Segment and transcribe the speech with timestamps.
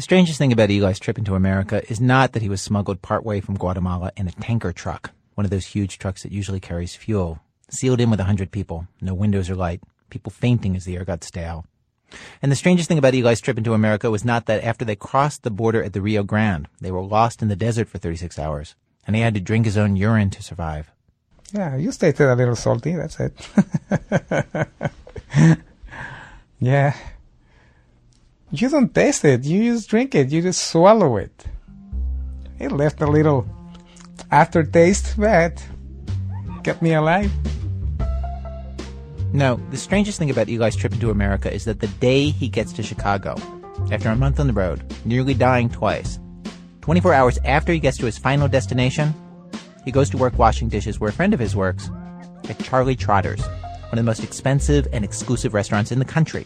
[0.00, 3.38] The strangest thing about Eli's trip into America is not that he was smuggled partway
[3.40, 7.40] from Guatemala in a tanker truck, one of those huge trucks that usually carries fuel,
[7.68, 11.04] sealed in with a hundred people, no windows or light, people fainting as the air
[11.04, 11.66] got stale.
[12.40, 15.42] And the strangest thing about Eli's trip into America was not that after they crossed
[15.42, 18.76] the border at the Rio Grande, they were lost in the desert for 36 hours,
[19.06, 20.90] and he had to drink his own urine to survive.
[21.52, 23.34] Yeah, you tasted a little salty, that's it.
[26.58, 26.96] yeah.
[28.52, 31.44] You don't taste it, you just drink it, you just swallow it.
[32.58, 33.46] It left a little
[34.32, 35.64] aftertaste, but
[36.64, 37.30] kept me alive.
[39.32, 42.72] Now, the strangest thing about Eli's trip into America is that the day he gets
[42.72, 43.36] to Chicago,
[43.92, 46.18] after a month on the road, nearly dying twice,
[46.80, 49.14] 24 hours after he gets to his final destination,
[49.84, 51.88] he goes to work washing dishes where a friend of his works
[52.48, 56.44] at Charlie Trotter's, one of the most expensive and exclusive restaurants in the country.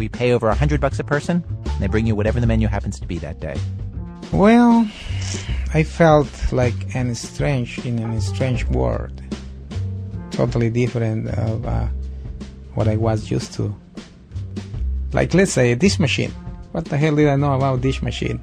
[0.00, 2.68] We pay over a hundred bucks a person, and they bring you whatever the menu
[2.68, 3.54] happens to be that day.
[4.32, 4.88] Well,
[5.74, 9.12] I felt like an strange in an strange world,
[10.30, 11.88] totally different of uh,
[12.72, 13.76] what I was used to.
[15.12, 16.30] Like let's say a dish machine.
[16.72, 18.40] What the hell did I know about dish machine?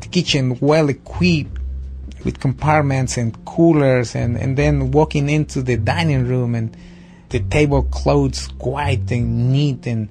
[0.00, 1.56] The kitchen well equipped
[2.24, 6.76] with compartments and coolers, and and then walking into the dining room and
[7.28, 10.08] the tablecloths white and neat and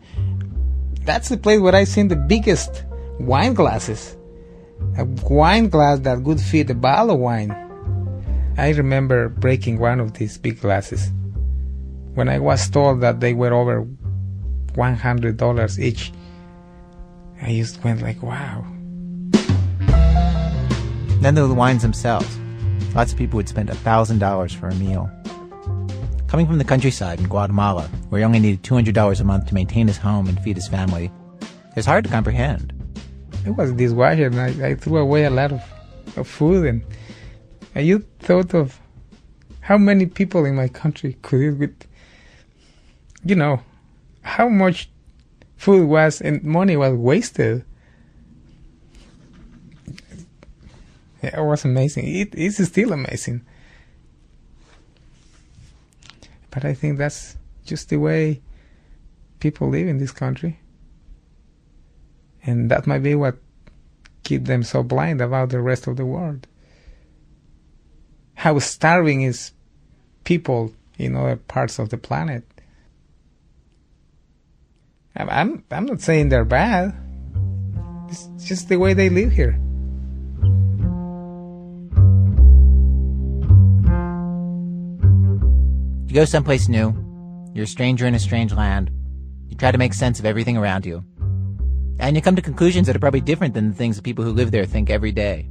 [1.07, 2.83] that's the place where I seen the biggest
[3.19, 4.15] wine glasses.
[4.97, 7.51] A wine glass that would fit a bottle of wine.
[8.57, 11.11] I remember breaking one of these big glasses.
[12.13, 13.87] When I was told that they were over
[14.73, 16.11] $100 each,
[17.41, 18.65] I just went like, wow.
[21.21, 22.37] Then there were the wines themselves.
[22.93, 25.09] Lots of people would spend $1,000 for a meal.
[26.27, 29.87] Coming from the countryside in Guatemala, where he only needed $200 a month to maintain
[29.87, 31.09] his home and feed his family,
[31.77, 32.73] it's hard to comprehend.
[33.45, 35.61] It was dishwasher, and I, I threw away a lot of,
[36.17, 36.65] of food.
[36.65, 36.83] And,
[37.73, 38.77] and you thought of
[39.61, 41.87] how many people in my country could eat with,
[43.23, 43.61] you know,
[44.21, 44.89] how much
[45.55, 47.63] food was and money was wasted.
[51.21, 52.05] It was amazing.
[52.05, 53.45] It is still amazing.
[56.57, 58.41] But I think that's just the way
[59.39, 60.59] people live in this country.
[62.43, 63.37] And that might be what
[64.23, 66.47] keep them so blind about the rest of the world.
[68.33, 69.51] How starving is
[70.23, 72.43] people in other parts of the planet.
[75.15, 76.95] I'm I'm not saying they're bad.
[78.09, 79.59] It's just the way they live here.
[86.07, 86.95] You go someplace new,
[87.53, 88.89] you're a stranger in a strange land,
[89.49, 91.03] you try to make sense of everything around you.
[91.99, 94.31] And you come to conclusions that are probably different than the things that people who
[94.31, 95.49] live there think every day.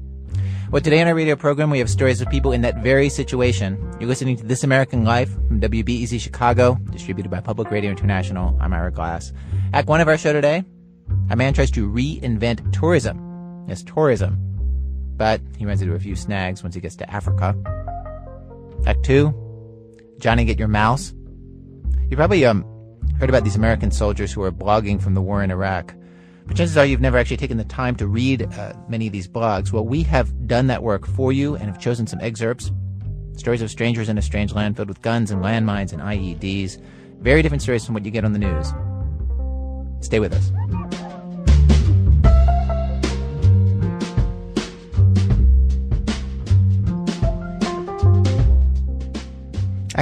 [0.70, 3.76] Well, today on our radio program, we have stories of people in that very situation.
[4.00, 8.56] You're listening to This American Life from WBEZ Chicago, distributed by Public Radio International.
[8.58, 9.34] I'm Ira Glass.
[9.74, 10.64] Act one of our show today,
[11.28, 13.66] a man tries to reinvent tourism.
[13.68, 14.38] Yes, tourism.
[15.18, 17.54] But he runs into a few snags once he gets to Africa.
[18.86, 19.34] Act two,
[20.18, 21.12] Johnny Get Your Mouse.
[22.10, 22.64] You probably um,
[23.18, 25.94] heard about these American soldiers who are blogging from the war in Iraq.
[26.46, 29.26] But chances are you've never actually taken the time to read uh, many of these
[29.26, 29.72] blogs.
[29.72, 32.70] Well, we have done that work for you and have chosen some excerpts.
[33.36, 36.80] Stories of strangers in a strange land filled with guns and landmines and IEDs.
[37.20, 38.72] Very different stories from what you get on the news.
[40.00, 40.52] Stay with us.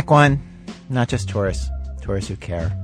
[0.02, 0.40] One,
[0.90, 1.68] not just tourists,
[2.02, 2.76] tourists who care.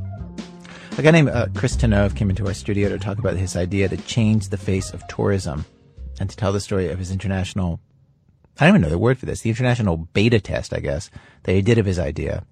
[0.97, 3.89] A guy named uh, Chris Tenove came into our studio to talk about his idea
[3.89, 5.65] to change the face of tourism
[6.19, 7.79] and to tell the story of his international,
[8.59, 11.11] I don't even know the word for this, the international beta test, I guess,
[11.45, 12.45] that he did of his idea.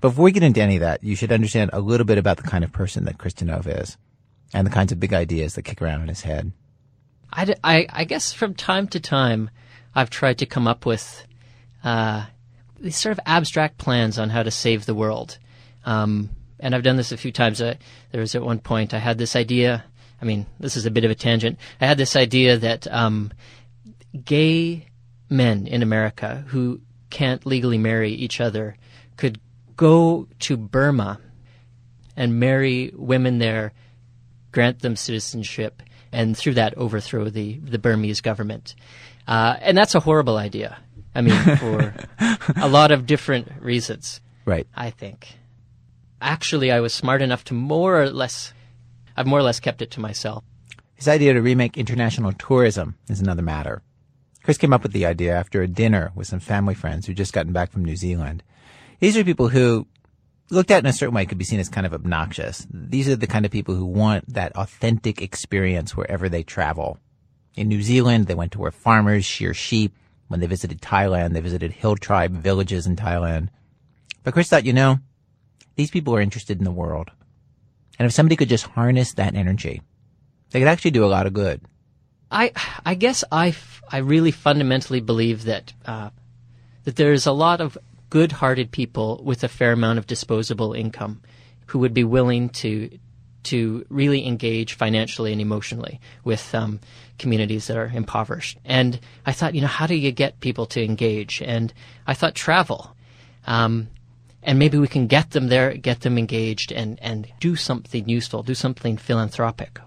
[0.00, 2.42] Before we get into any of that, you should understand a little bit about the
[2.42, 3.96] kind of person that Chris Tenove is
[4.52, 6.52] and the kinds of big ideas that kick around in his head.
[7.32, 9.50] I, I, I guess from time to time,
[9.94, 11.26] I've tried to come up with
[11.84, 12.26] uh,
[12.82, 15.38] these sort of abstract plans on how to save the world.
[15.84, 16.30] Um,
[16.60, 17.60] and I've done this a few times.
[17.60, 17.74] Uh,
[18.10, 19.84] there was at one point I had this idea.
[20.20, 21.58] I mean, this is a bit of a tangent.
[21.80, 23.32] I had this idea that um,
[24.24, 24.86] gay
[25.28, 26.80] men in America who
[27.10, 28.76] can't legally marry each other
[29.16, 29.40] could
[29.76, 31.20] go to Burma
[32.16, 33.72] and marry women there,
[34.52, 35.82] grant them citizenship,
[36.12, 38.74] and through that overthrow the, the Burmese government.
[39.26, 40.78] Uh, and that's a horrible idea.
[41.14, 41.94] I mean, for
[42.56, 44.20] a lot of different reasons.
[44.44, 44.66] Right.
[44.74, 45.36] I think.
[46.20, 48.52] Actually, I was smart enough to more or less,
[49.16, 50.44] I've more or less kept it to myself.
[50.94, 53.82] His idea to remake international tourism is another matter.
[54.42, 57.32] Chris came up with the idea after a dinner with some family friends who'd just
[57.32, 58.42] gotten back from New Zealand.
[59.00, 59.86] These are people who,
[60.50, 62.66] looked at in a certain way, could be seen as kind of obnoxious.
[62.70, 66.98] These are the kind of people who want that authentic experience wherever they travel.
[67.54, 69.94] In New Zealand, they went to where farmers shear sheep.
[70.32, 73.50] When they visited Thailand, they visited hill tribe villages in Thailand.
[74.24, 74.98] But Chris thought, you know,
[75.74, 77.10] these people are interested in the world.
[77.98, 79.82] And if somebody could just harness that energy,
[80.50, 81.60] they could actually do a lot of good.
[82.30, 82.52] I
[82.86, 86.08] I guess I, f- I really fundamentally believe that uh,
[86.84, 87.76] that there's a lot of
[88.08, 91.20] good-hearted people with a fair amount of disposable income
[91.66, 92.88] who would be willing to
[93.44, 96.80] to really engage financially and emotionally with um,
[97.18, 98.58] communities that are impoverished.
[98.64, 101.42] And I thought, you know, how do you get people to engage?
[101.42, 101.72] And
[102.06, 102.96] I thought travel.
[103.46, 103.88] Um,
[104.42, 108.42] and maybe we can get them there, get them engaged, and, and do something useful,
[108.42, 109.80] do something philanthropic.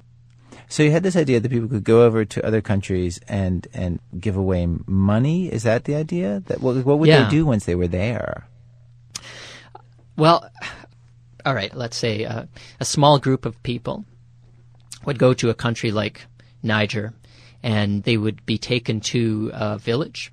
[0.67, 3.99] So you had this idea that people could go over to other countries and and
[4.19, 5.51] give away money.
[5.51, 6.41] Is that the idea?
[6.47, 7.25] That what, what would Yeah.
[7.25, 8.47] they do once they were there?
[10.17, 10.49] Well,
[11.45, 12.45] all right, let's say uh,
[12.79, 14.05] a small group of people
[15.05, 16.25] would go to a country like
[16.63, 17.13] Niger
[17.61, 20.31] and they would be taken to a village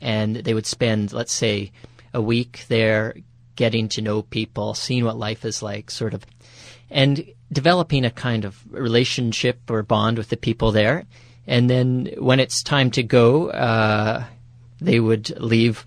[0.00, 1.72] and they would spend, let's say,
[2.12, 3.14] a week there
[3.56, 6.24] getting to know people, seeing what life is like, sort of,
[6.90, 11.04] and developing a kind of relationship or bond with the people there.
[11.46, 14.24] And then when it's time to go, uh,
[14.80, 15.84] they would leave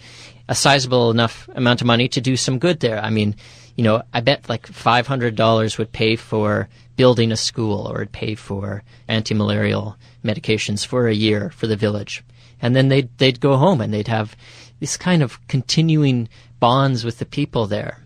[0.50, 3.00] a sizable enough amount of money to do some good there.
[3.00, 3.36] I mean,
[3.78, 7.98] you know, I bet like five hundred dollars would pay for building a school or
[7.98, 9.96] it'd pay for anti-malarial
[10.26, 12.24] medications for a year for the village,
[12.60, 14.36] and then they'd they'd go home and they'd have
[14.80, 16.28] this kind of continuing
[16.60, 18.04] bonds with the people there.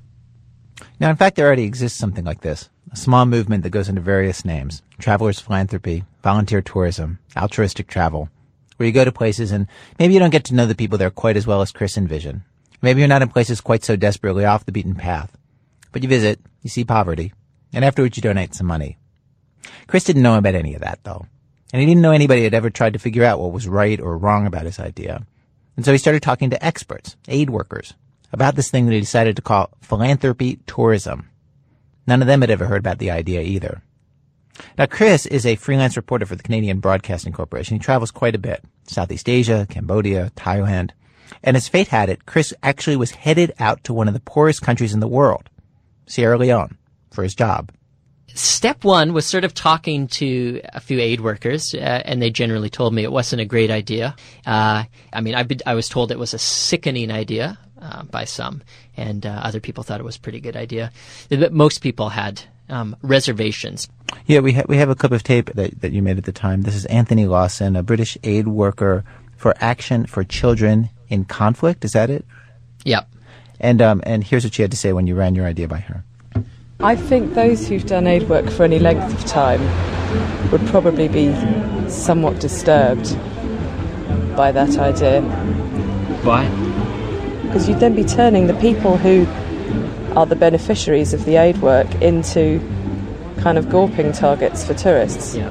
[1.00, 2.70] Now, in fact, there already exists something like this.
[2.92, 4.84] A small movement that goes under various names.
[5.00, 8.30] Travelers philanthropy, volunteer tourism, altruistic travel.
[8.76, 9.68] Where you go to places and
[10.00, 12.42] maybe you don't get to know the people there quite as well as Chris envisioned.
[12.82, 15.38] Maybe you're not in places quite so desperately off the beaten path.
[15.92, 17.34] But you visit, you see poverty,
[17.74, 18.98] and afterwards you donate some money.
[19.88, 21.26] Chris didn't know about any of that though.
[21.74, 24.18] And he didn't know anybody had ever tried to figure out what was right or
[24.18, 25.26] wrong about his idea.
[25.76, 27.94] And so he started talking to experts, aid workers,
[28.34, 31.30] about this thing that he decided to call philanthropy tourism.
[32.08, 33.82] None of them had ever heard about the idea either.
[34.78, 37.76] Now, Chris is a freelance reporter for the Canadian Broadcasting Corporation.
[37.76, 38.64] He travels quite a bit.
[38.84, 40.92] Southeast Asia, Cambodia, Thailand.
[41.44, 44.62] And as fate had it, Chris actually was headed out to one of the poorest
[44.62, 45.50] countries in the world,
[46.12, 46.78] Sierra Leone,
[47.12, 47.72] for his job.
[48.34, 52.70] Step one was sort of talking to a few aid workers, uh, and they generally
[52.70, 54.16] told me it wasn't a great idea.
[54.46, 58.26] Uh, I mean, I've been, I was told it was a sickening idea uh, by
[58.26, 58.62] some,
[58.98, 60.92] and uh, other people thought it was a pretty good idea.
[61.30, 63.88] But most people had um, reservations.
[64.26, 66.34] Yeah, we, ha- we have a clip of tape that, that you made at the
[66.34, 66.64] time.
[66.64, 69.06] This is Anthony Lawson, a British aid worker
[69.38, 71.86] for Action for Children in Conflict.
[71.86, 72.26] Is that it?
[72.84, 73.08] Yep.
[73.62, 75.78] And, um, and here's what she had to say when you ran your idea by
[75.78, 76.04] her.
[76.80, 79.62] I think those who've done aid work for any length of time
[80.52, 81.32] would probably be
[81.88, 83.16] somewhat disturbed
[84.36, 85.22] by that idea.
[86.24, 86.48] Why?
[87.46, 89.28] Because you'd then be turning the people who
[90.16, 92.60] are the beneficiaries of the aid work into
[93.42, 95.50] kind of gawping targets for tourists, Yeah.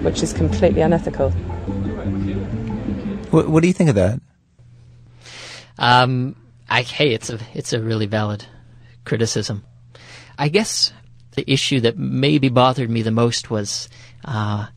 [0.00, 1.30] which is completely unethical.
[3.30, 4.18] What, what do you think of that?
[5.78, 6.36] Um,
[6.70, 8.46] I, hey, it's a it's a really valid
[9.04, 9.64] criticism.
[10.38, 10.92] I guess
[11.32, 13.88] the issue that maybe bothered me the most was
[14.24, 14.68] uh,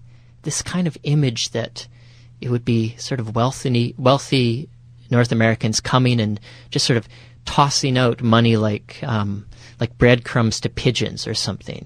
[0.41, 1.87] this kind of image that
[2.41, 4.69] it would be sort of wealthy wealthy
[5.11, 6.39] North Americans coming and
[6.71, 7.07] just sort of
[7.45, 9.45] tossing out money like um,
[9.79, 11.85] like breadcrumbs to pigeons or something.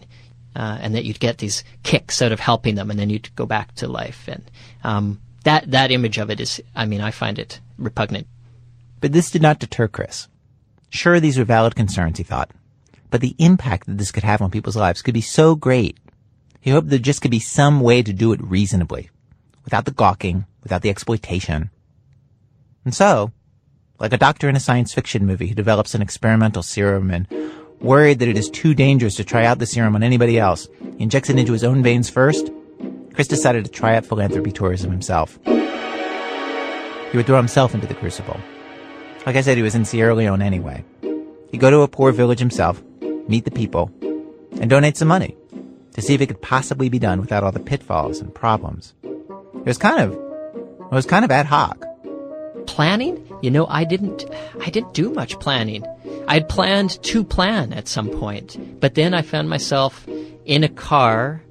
[0.55, 3.45] Uh, and that you'd get these kicks out of helping them, and then you'd go
[3.45, 4.27] back to life.
[4.27, 4.49] And
[4.83, 8.25] um, that that image of it is, I mean, I find it repugnant.
[8.99, 10.27] But this did not deter Chris.
[10.89, 12.51] Sure, these were valid concerns, he thought.
[13.09, 15.97] But the impact that this could have on people's lives could be so great.
[16.59, 19.09] He hoped there just could be some way to do it reasonably,
[19.63, 21.69] without the gawking, without the exploitation.
[22.83, 23.31] And so,
[23.99, 27.27] like a doctor in a science fiction movie who develops an experimental serum and
[27.79, 31.03] worried that it is too dangerous to try out the serum on anybody else, he
[31.03, 32.49] injects it into his own veins first,
[33.13, 35.39] Chris decided to try out philanthropy tourism himself.
[35.45, 38.39] He would throw himself into the crucible.
[39.27, 40.85] Like I said, he was in Sierra Leone anyway.
[41.51, 42.81] He'd go to a poor village himself,
[43.27, 43.91] meet the people,
[44.61, 45.35] and donate some money
[45.95, 48.93] to see if it could possibly be done without all the pitfalls and problems.
[49.03, 51.83] It was kind of, it was kind of ad hoc.
[52.67, 54.25] planning you know i didn't
[54.61, 55.85] i didn't do much planning
[56.27, 60.05] i'd planned to plan at some point but then i found myself
[60.45, 61.41] in a car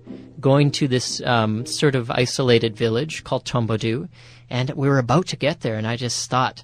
[0.40, 4.08] going to this um, sort of isolated village called Tombodu,
[4.48, 6.62] and we were about to get there, and I just thought,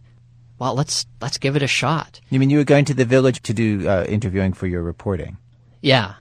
[0.62, 2.20] well, let's let's give it a shot.
[2.30, 5.38] You mean you were going to the village to do uh, interviewing for your reporting?
[5.80, 6.14] Yeah,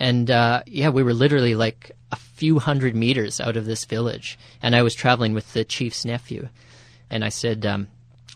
[0.00, 4.38] and uh, yeah, we were literally like a few hundred meters out of this village,
[4.62, 6.48] and I was traveling with the chief's nephew,
[7.10, 7.88] and I said, um,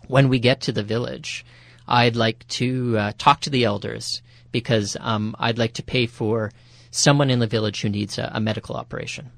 [0.09, 1.47] when we get to the village,
[1.89, 4.21] I'd like to uh, talk to the elders
[4.53, 6.53] because um, I'd like to pay for
[6.91, 9.31] someone in the village who needs a, a medical operation.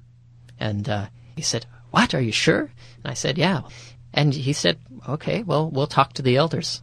[0.59, 1.07] And uh,
[1.37, 2.13] he said, What?
[2.13, 2.73] Are you sure?
[3.05, 3.61] And I said, Yeah.
[4.15, 4.79] And he said,
[5.09, 6.83] Okay, well, we'll talk to the elders.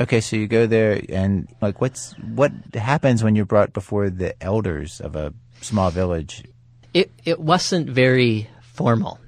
[0.00, 4.40] Okay, so you go there, and like, what's what happens when you're brought before the
[4.42, 6.44] elders of a small village?
[6.94, 9.18] It it wasn't very formal.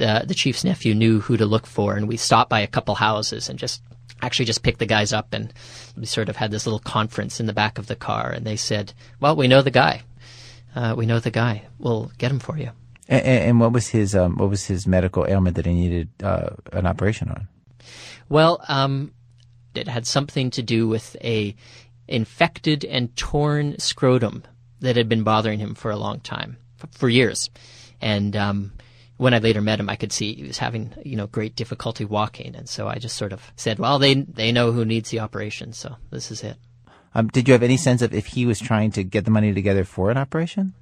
[0.00, 2.94] Uh, the chief's nephew knew who to look for, and we stopped by a couple
[2.94, 3.82] houses and just
[4.22, 5.52] actually just picked the guys up, and
[5.96, 8.56] we sort of had this little conference in the back of the car, and they
[8.56, 10.02] said, "Well, we know the guy.
[10.74, 11.64] Uh, we know the guy.
[11.78, 12.70] We'll get him for you."
[13.10, 16.50] And, and what was his um, what was his medical ailment that he needed uh,
[16.72, 17.48] an operation on?
[18.28, 19.12] Well, um,
[19.74, 21.56] it had something to do with a
[22.06, 24.44] infected and torn scrotum
[24.80, 26.56] that had been bothering him for a long time,
[26.92, 27.50] for years,
[28.00, 28.72] and um,
[29.16, 32.04] when I later met him, I could see he was having you know great difficulty
[32.04, 35.18] walking, and so I just sort of said, "Well, they they know who needs the
[35.18, 36.56] operation, so this is it."
[37.12, 39.52] Um, did you have any sense of if he was trying to get the money
[39.52, 40.74] together for an operation?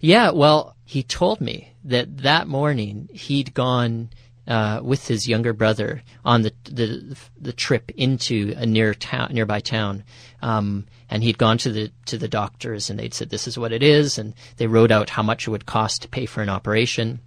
[0.00, 4.10] Yeah, well, he told me that that morning he'd gone
[4.46, 9.60] uh, with his younger brother on the, the the trip into a near town, nearby
[9.60, 10.04] town,
[10.42, 13.72] um, and he'd gone to the to the doctors, and they'd said this is what
[13.72, 16.50] it is, and they wrote out how much it would cost to pay for an
[16.50, 17.20] operation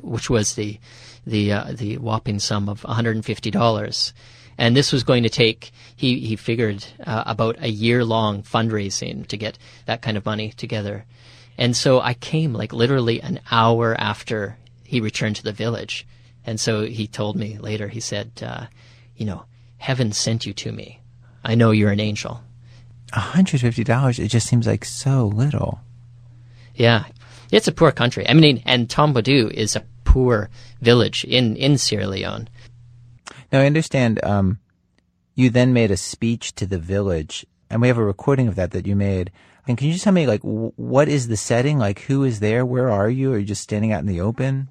[0.00, 0.78] which was the
[1.26, 4.12] the uh, the whopping sum of $150.
[4.58, 9.26] And this was going to take, he, he figured, uh, about a year long fundraising
[9.26, 11.04] to get that kind of money together.
[11.58, 16.06] And so I came like literally an hour after he returned to the village.
[16.44, 18.66] And so he told me later, he said, uh,
[19.16, 19.44] you know,
[19.78, 21.00] heaven sent you to me.
[21.44, 22.42] I know you're an angel.
[23.12, 25.80] $150, it just seems like so little.
[26.74, 27.04] Yeah.
[27.50, 28.28] It's a poor country.
[28.28, 32.48] I mean, and Tombodu is a poor village in, in Sierra Leone.
[33.52, 34.58] Now, I understand um,
[35.34, 38.72] you then made a speech to the village, and we have a recording of that
[38.72, 39.30] that you made.
[39.66, 41.78] And can you just tell me, like, w- what is the setting?
[41.78, 42.64] Like, who is there?
[42.64, 43.32] Where are you?
[43.32, 44.68] Are you just standing out in the open?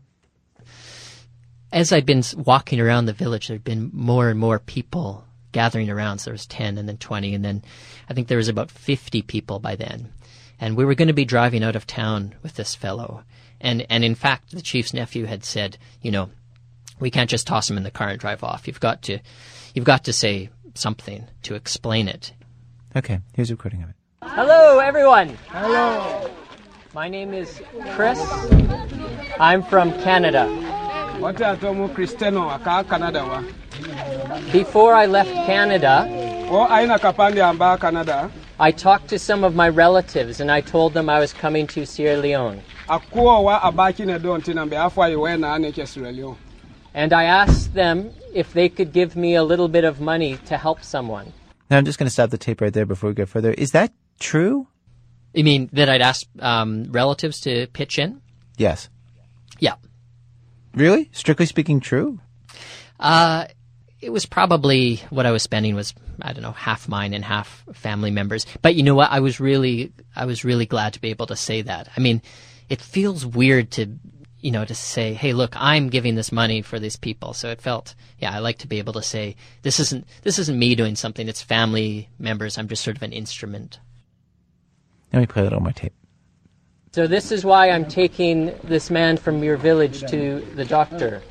[1.71, 6.19] As I'd been walking around the village, there'd been more and more people gathering around.
[6.19, 7.63] So there was 10 and then 20, and then
[8.09, 10.13] I think there was about 50 people by then
[10.59, 13.23] and we were going to be driving out of town with this fellow.
[13.59, 16.29] And and in fact, the chief's nephew had said, you know,
[16.99, 18.67] we can't just toss him in the car and drive off.
[18.67, 19.19] You've got to,
[19.73, 22.33] you've got to say something to explain it.
[22.95, 23.95] Okay, here's a recording of it.
[24.33, 25.29] Hello, everyone.
[25.49, 26.29] Hello.
[26.93, 27.61] My name is
[27.93, 28.19] Chris.
[29.39, 30.47] I'm from Canada.
[34.51, 36.05] Before I left Canada,
[38.59, 41.85] I talked to some of my relatives and I told them I was coming to
[41.85, 42.61] Sierra Leone.
[46.93, 50.57] And I asked them if they could give me a little bit of money to
[50.57, 51.31] help someone.
[51.69, 53.51] Now, I'm just going to stop the tape right there before we go further.
[53.53, 54.67] Is that true?
[55.33, 58.21] You mean that I'd ask um, relatives to pitch in?
[58.57, 58.89] Yes.
[59.59, 59.75] Yeah.
[60.73, 61.09] Really?
[61.11, 62.19] Strictly speaking, true?
[62.99, 63.45] Uh,
[64.01, 67.65] it was probably what I was spending was I don't know half mine and half
[67.73, 68.45] family members.
[68.61, 69.11] But you know what?
[69.11, 71.89] I was really I was really glad to be able to say that.
[71.95, 72.21] I mean,
[72.69, 73.97] it feels weird to
[74.39, 77.33] you know to say, hey, look, I'm giving this money for these people.
[77.33, 80.59] So it felt yeah, I like to be able to say this isn't this isn't
[80.59, 81.27] me doing something.
[81.27, 82.57] It's family members.
[82.57, 83.79] I'm just sort of an instrument.
[85.15, 85.93] Let me play that on my tape.
[86.91, 91.21] So this is why I'm taking this man from your village to the doctor.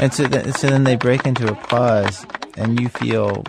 [0.00, 2.24] And so, th- so then they break into applause,
[2.56, 3.42] and you feel.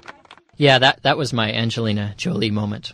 [0.57, 2.93] Yeah, that that was my Angelina Jolie moment.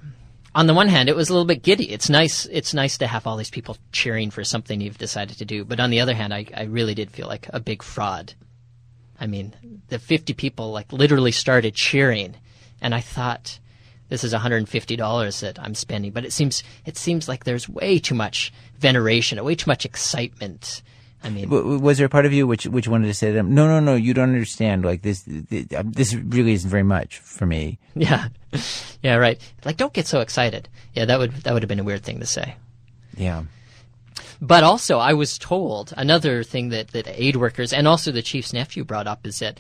[0.56, 1.90] On the one hand, it was a little bit giddy.
[1.90, 2.48] It's nice.
[2.48, 5.64] It's nice to have all these people cheering for something you've decided to do.
[5.64, 8.34] But on the other hand, I, I really did feel like a big fraud.
[9.20, 12.36] I mean, the 50 people like literally started cheering,
[12.82, 13.60] and I thought,
[14.10, 16.12] this is $150 that I'm spending.
[16.12, 20.82] But it seems it seems like there's way too much veneration, way too much excitement.
[21.24, 23.56] I mean, was there a part of you which which wanted to say to them,
[23.56, 24.86] "No, no, no, you don't understand.
[24.86, 25.28] Like this,
[25.76, 28.28] um, this really isn't very much for me." Yeah,
[29.02, 29.40] yeah, right.
[29.64, 30.68] Like, don't get so excited.
[30.94, 32.56] Yeah, that would that would have been a weird thing to say.
[33.16, 33.44] Yeah.
[34.42, 38.54] But also, I was told another thing that, that aid workers and also the chief's
[38.54, 39.60] nephew brought up is that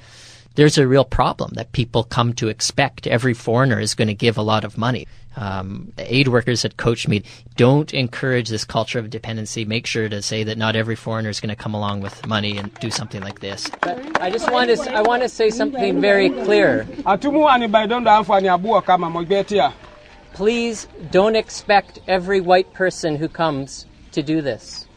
[0.56, 4.38] there's a real problem that people come to expect every foreigner is going to give
[4.38, 5.06] a lot of money.
[5.36, 7.24] Um, aid workers had coached me,
[7.58, 9.66] don't encourage this culture of dependency.
[9.66, 12.58] Make sure to say that not every foreigner is going to come along with money
[12.58, 13.70] and do something like this.
[13.82, 16.88] But I just want to, I want to say something very clear.
[20.34, 24.88] Please don't expect every white person who comes to do this.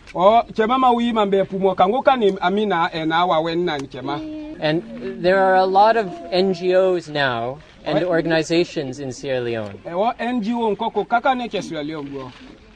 [4.60, 9.80] And there are a lot of NGOs now and organizations in Sierra Leone.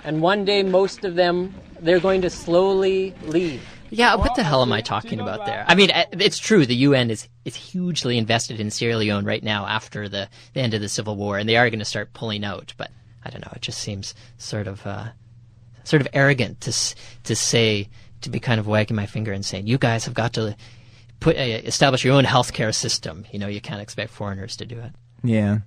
[0.05, 3.63] And one day, most of them, they're going to slowly leave.
[3.91, 5.67] Yeah, what the hell am I talking about there?
[5.69, 6.65] I mean, uh, it's true.
[6.65, 10.73] The UN is is hugely invested in Sierra Leone right now after the, the end
[10.73, 12.73] of the civil war, and they are going to start pulling out.
[12.79, 12.91] But
[13.23, 13.53] I don't know.
[13.55, 15.09] It just seems sort of uh,
[15.85, 16.73] sort of arrogant to
[17.25, 17.89] to say
[18.23, 20.57] to be kind of wagging my finger and saying, "You guys have got to
[21.23, 23.25] put uh, establish your own healthcare system.
[23.31, 24.93] You know, you can't expect foreigners to do it.
[25.23, 25.59] Yeah.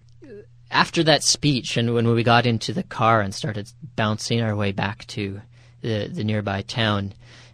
[0.70, 4.72] After that speech, and when we got into the car and started bouncing our way
[4.72, 5.42] back to
[5.82, 7.14] the the nearby town,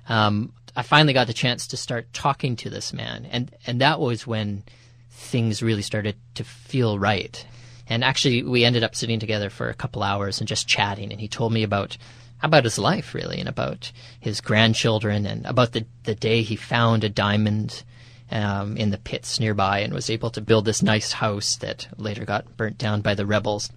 [0.10, 4.00] um, I finally got the chance to start talking to this man, and and that
[4.00, 4.64] was when
[5.10, 7.46] things really started to feel right.
[7.88, 11.20] And actually, we ended up sitting together for a couple hours and just chatting, and
[11.20, 11.98] he told me about
[12.44, 17.04] about his life really and about his grandchildren and about the, the day he found
[17.04, 17.84] a diamond
[18.32, 22.26] um, in the pits nearby and was able to build this nice house that later
[22.26, 23.72] got burnt down by the rebels.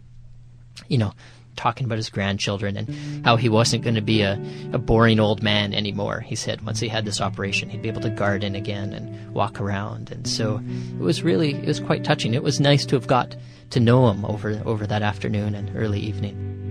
[0.88, 1.12] You know,
[1.56, 4.40] talking about his grandchildren and how he wasn't going to be a,
[4.72, 6.20] a boring old man anymore.
[6.20, 9.60] He said once he had this operation, he'd be able to garden again and walk
[9.60, 10.10] around.
[10.10, 10.62] And so
[10.98, 12.34] it was really, it was quite touching.
[12.34, 13.36] It was nice to have got
[13.70, 16.63] to know him over, over that afternoon and early evening.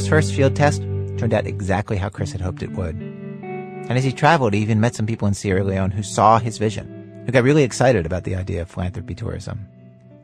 [0.00, 0.80] His first field test
[1.18, 2.94] turned out exactly how Chris had hoped it would.
[2.94, 6.56] And as he traveled, he even met some people in Sierra Leone who saw his
[6.56, 9.68] vision, who got really excited about the idea of philanthropy tourism.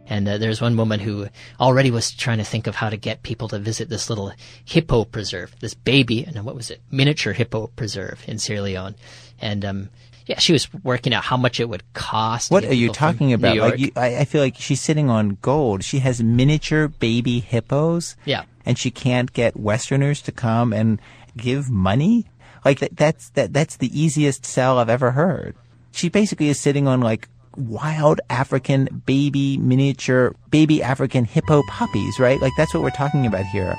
[0.07, 1.29] And uh, there's one woman who
[1.61, 4.33] already was trying to think of how to get people to visit this little
[4.65, 8.95] hippo preserve, this baby, and what was it, miniature hippo preserve in Sierra Leone.
[9.41, 9.91] And um,
[10.25, 12.51] yeah, she was working out how much it would cost.
[12.51, 13.59] What are you talking about?
[13.59, 15.85] Like, you, I, I, feel like she's sitting on gold.
[15.85, 18.17] She has miniature baby hippos.
[18.25, 21.01] Yeah and she can't get Westerners to come and
[21.37, 22.27] give money?
[22.65, 25.55] Like that, that's that that's the easiest sell I've ever heard.
[25.93, 32.41] She basically is sitting on like wild African baby miniature baby African hippo puppies, right?
[32.41, 33.77] Like that's what we're talking about here.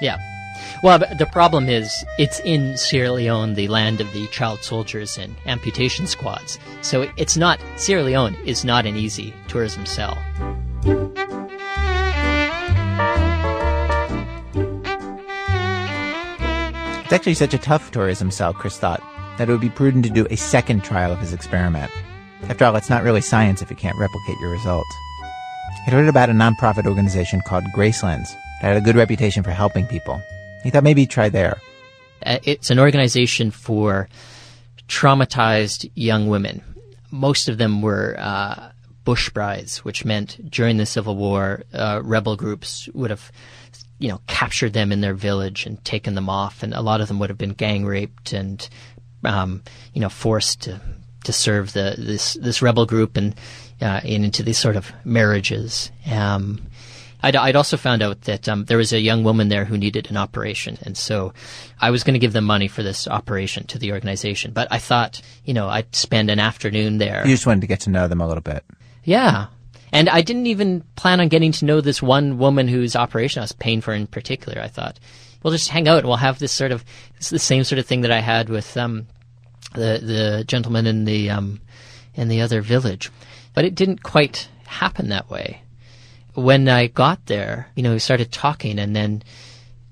[0.00, 0.18] Yeah.
[0.82, 5.34] Well, the problem is it's in Sierra Leone, the land of the child soldiers and
[5.46, 6.58] amputation squads.
[6.82, 10.16] So it's not Sierra Leone is not an easy tourism sell.
[17.08, 19.02] It's actually such a tough tourism sell, Chris thought,
[19.38, 21.90] that it would be prudent to do a second trial of his experiment.
[22.50, 24.94] After all, it's not really science if you can't replicate your results.
[25.86, 28.28] He'd heard about a nonprofit organization called Gracelands
[28.60, 30.20] that had a good reputation for helping people.
[30.62, 31.58] He thought maybe he'd try there.
[32.26, 34.10] Uh, it's an organization for
[34.86, 36.62] traumatized young women.
[37.10, 38.68] Most of them were uh,
[39.04, 43.32] bush brides, which meant during the Civil War, uh, rebel groups would have
[43.98, 47.08] you know, captured them in their village and taken them off, and a lot of
[47.08, 48.68] them would have been gang raped and,
[49.24, 50.80] um, you know, forced to
[51.24, 53.34] to serve the this this rebel group and
[53.80, 55.90] uh, into these sort of marriages.
[56.10, 56.62] Um,
[57.20, 60.08] I'd, I'd, also found out that um, there was a young woman there who needed
[60.08, 61.32] an operation, and so
[61.80, 64.52] I was going to give them money for this operation to the organization.
[64.52, 67.26] But I thought, you know, I'd spend an afternoon there.
[67.26, 68.64] You just wanted to get to know them a little bit.
[69.02, 69.46] Yeah,
[69.92, 73.44] and I didn't even plan on getting to know this one woman whose operation I
[73.44, 74.60] was paying for in particular.
[74.60, 74.98] I thought,
[75.42, 76.84] we'll just hang out and we'll have this sort of,
[77.16, 79.06] it's the same sort of thing that I had with um,
[79.74, 81.60] the the gentleman in the um,
[82.14, 83.10] in the other village.
[83.54, 85.62] But it didn't quite happen that way.
[86.34, 89.22] When I got there, you know, we started talking, and then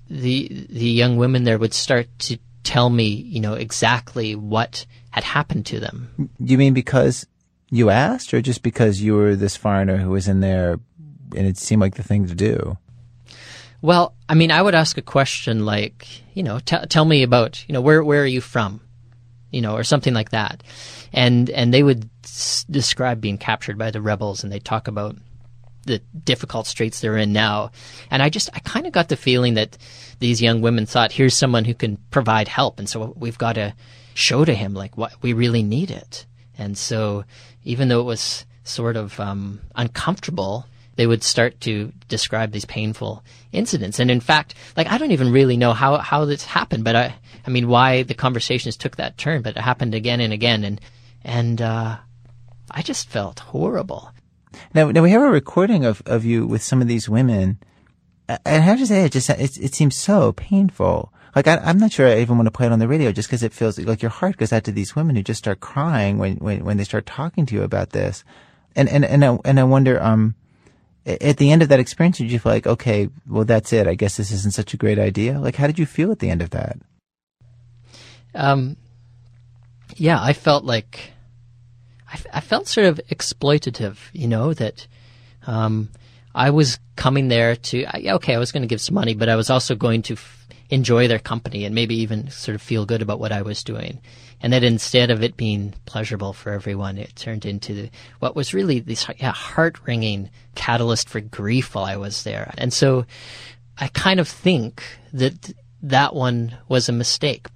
[0.08, 5.24] the the young women there would start to tell me, you know, exactly what had
[5.24, 6.30] happened to them.
[6.38, 7.26] You mean because
[7.70, 10.78] you asked, or just because you were this foreigner who was in there
[11.34, 12.78] and it seemed like the thing to do?
[13.82, 17.64] Well, I mean, I would ask a question like, you know, t- tell me about,
[17.68, 18.80] you know, where where are you from,
[19.50, 20.62] you know, or something like that,
[21.12, 25.16] and and they would s- describe being captured by the rebels, and they talk about
[25.84, 27.70] the difficult straits they're in now,
[28.10, 29.76] and I just I kind of got the feeling that
[30.18, 33.74] these young women thought, here's someone who can provide help, and so we've got to
[34.14, 36.26] show to him like what we really need it,
[36.58, 37.24] and so
[37.66, 43.22] even though it was sort of um, uncomfortable, they would start to describe these painful
[43.52, 43.98] incidents.
[43.98, 47.14] And in fact, like I don't even really know how how this happened, but I
[47.46, 50.80] I mean why the conversations took that turn, but it happened again and again, and
[51.22, 51.98] and uh,
[52.70, 54.10] I just felt horrible.
[54.72, 57.58] Now, now we have a recording of, of you with some of these women,
[58.28, 61.12] and I have to say, it just it, it seems so painful.
[61.36, 63.28] Like I, am not sure I even want to play it on the radio, just
[63.28, 66.16] because it feels like your heart goes out to these women who just start crying
[66.16, 68.24] when, when, when they start talking to you about this,
[68.74, 70.34] and and and I, and I wonder, um,
[71.04, 73.86] at the end of that experience, did you feel like, okay, well, that's it.
[73.86, 75.38] I guess this isn't such a great idea.
[75.38, 76.78] Like, how did you feel at the end of that?
[78.34, 78.78] Um,
[79.94, 81.12] yeah, I felt like
[82.10, 84.86] I, I felt sort of exploitative, you know, that
[85.46, 85.90] um,
[86.34, 89.36] I was coming there to, okay, I was going to give some money, but I
[89.36, 90.16] was also going to
[90.70, 94.00] enjoy their company and maybe even sort of feel good about what I was doing.
[94.40, 98.80] And that instead of it being pleasurable for everyone, it turned into what was really
[98.80, 102.52] this yeah, heart wringing catalyst for grief while I was there.
[102.58, 103.06] And so
[103.78, 105.52] I kind of think that
[105.82, 107.46] that one was a mistake.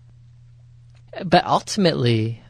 [1.25, 2.42] But ultimately,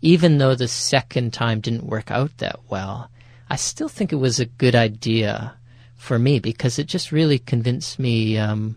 [0.00, 3.10] even though the second time didn't work out that well,
[3.48, 5.54] I still think it was a good idea
[5.96, 8.76] for me because it just really convinced me um,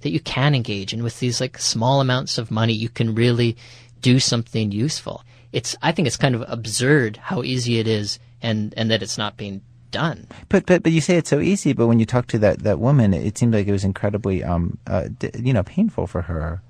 [0.00, 3.56] that you can engage, and with these like small amounts of money, you can really
[4.00, 5.22] do something useful.
[5.52, 9.18] It's I think it's kind of absurd how easy it is, and and that it's
[9.18, 10.26] not being done.
[10.48, 12.78] But but but you say it's so easy, but when you talk to that that
[12.78, 16.62] woman, it seemed like it was incredibly um uh, d- you know painful for her.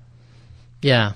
[0.81, 1.13] Yeah.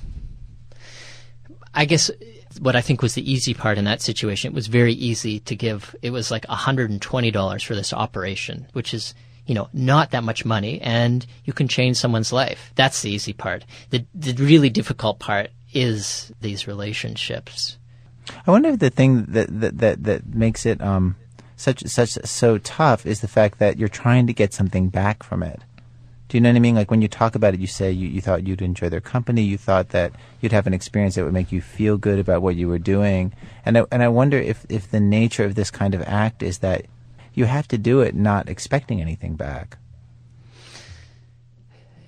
[1.74, 2.12] I guess
[2.60, 4.52] what I think was the easy part in that situation.
[4.52, 5.96] It was very easy to give.
[6.02, 9.14] It was like $120 for this operation, which is,
[9.46, 12.72] you know, not that much money and you can change someone's life.
[12.76, 13.66] That's the easy part.
[13.90, 17.78] The, the really difficult part is these relationships.
[18.46, 21.16] I wonder if the thing that, that, that, that makes it, um,
[21.56, 25.44] such, such, so tough is the fact that you're trying to get something back from
[25.44, 25.62] it.
[26.32, 26.76] Do you know what I mean?
[26.76, 29.42] Like when you talk about it, you say you, you thought you'd enjoy their company.
[29.42, 32.56] You thought that you'd have an experience that would make you feel good about what
[32.56, 33.34] you were doing.
[33.66, 36.60] And I, and I wonder if, if the nature of this kind of act is
[36.60, 36.86] that
[37.34, 39.78] you have to do it not expecting anything back.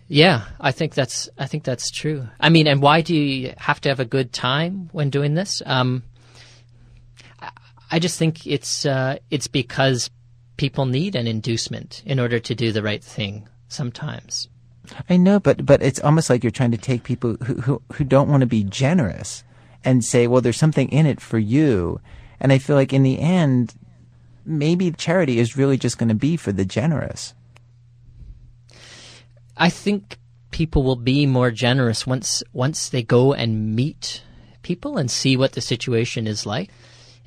[0.08, 2.28] Yeah, I think that's I think that's true.
[2.40, 5.62] I mean, and why do you have to have a good time when doing this?
[5.66, 6.04] Um,
[7.90, 10.10] I just think it's uh, it's because
[10.58, 14.50] people need an inducement in order to do the right thing sometimes.
[15.10, 18.04] I know, but but it's almost like you're trying to take people who who, who
[18.04, 19.44] don't want to be generous
[19.84, 22.00] and say, well, there's something in it for you.
[22.40, 23.74] And I feel like in the end,
[24.46, 27.34] maybe charity is really just going to be for the generous.
[29.56, 30.18] I think
[30.52, 34.24] people will be more generous once once they go and meet
[34.62, 36.70] people and see what the situation is like.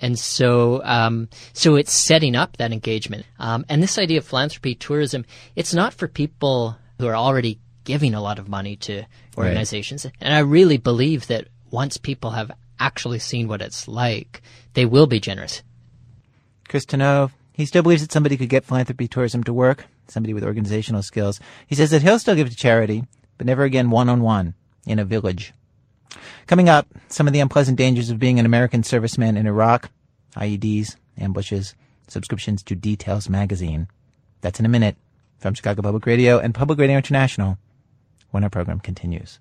[0.01, 3.25] And so, um, so it's setting up that engagement.
[3.39, 5.25] Um, and this idea of philanthropy tourism,
[5.55, 9.05] it's not for people who are already giving a lot of money to
[9.39, 10.05] organizations.
[10.05, 10.15] Right.
[10.21, 14.43] And I really believe that once people have actually seen what it's like,
[14.75, 15.63] they will be generous.
[16.67, 20.45] Chris Tenove, he still believes that somebody could get philanthropy tourism to work, somebody with
[20.45, 21.41] organizational skills.
[21.67, 23.05] He says that he'll still give to charity,
[23.39, 24.55] but never again one on one
[24.87, 25.53] in a village.
[26.47, 29.91] Coming up, some of the unpleasant dangers of being an American serviceman in Iraq,
[30.37, 31.75] IEDs, ambushes,
[32.09, 33.89] subscriptions to Details magazine.
[34.43, 34.97] That's in a minute
[35.39, 37.59] from Chicago Public Radio and Public Radio International
[38.31, 39.41] when our program continues.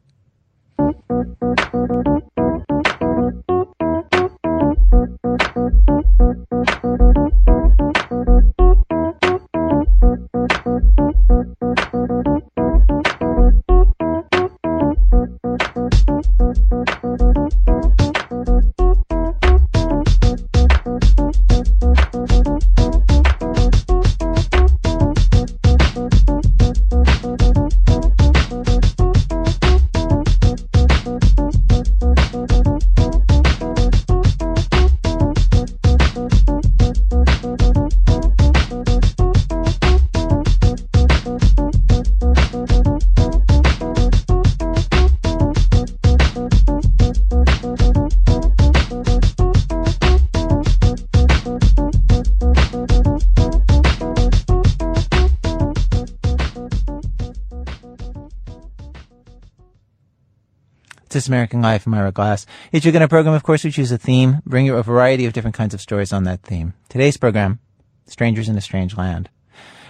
[61.16, 62.46] This American Life, I'm Ira Glass.
[62.74, 65.26] Each week in our program, of course, we choose a theme, bring you a variety
[65.26, 66.74] of different kinds of stories on that theme.
[66.90, 67.60] Today's program,
[68.06, 69.30] Strangers in a Strange Land.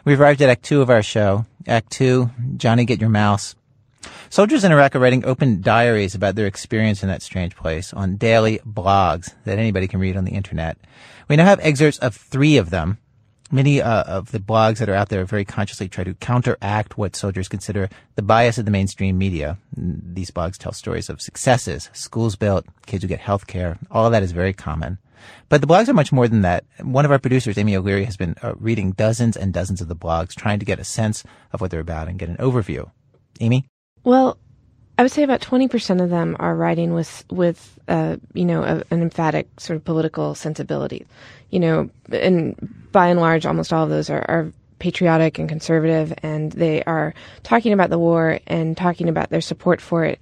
[0.06, 1.48] We've arrived at Act Two of our show.
[1.68, 3.56] Act Two, Johnny Get Your Mouse.
[4.30, 8.18] Soldiers in Iraq are writing open diaries about their experience in that strange place on
[8.18, 10.78] daily blogs that anybody can read on the internet.
[11.28, 13.00] We now have excerpts of three of them.
[13.52, 17.16] Many uh, of the blogs that are out there very consciously try to counteract what
[17.16, 19.60] soldiers consider the bias of the mainstream media.
[19.78, 23.78] These blogs tell stories of successes, schools built, kids who get health care.
[23.92, 24.98] All of that is very common.
[25.48, 26.66] But the blogs are much more than that.
[26.82, 29.96] One of our producers, Amy O'Leary, has been uh, reading dozens and dozens of the
[29.96, 32.90] blogs, trying to get a sense of what they're about and get an overview.
[33.40, 33.66] Amy?
[34.04, 34.38] Well,
[34.98, 38.84] I would say about 20% of them are writing with, with uh, you know, a,
[38.92, 41.06] an emphatic sort of political sensibility.
[41.52, 46.14] You know, and by and large, almost all of those are, are patriotic and conservative,
[46.24, 50.18] and they are talking about the war and talking about their support for it.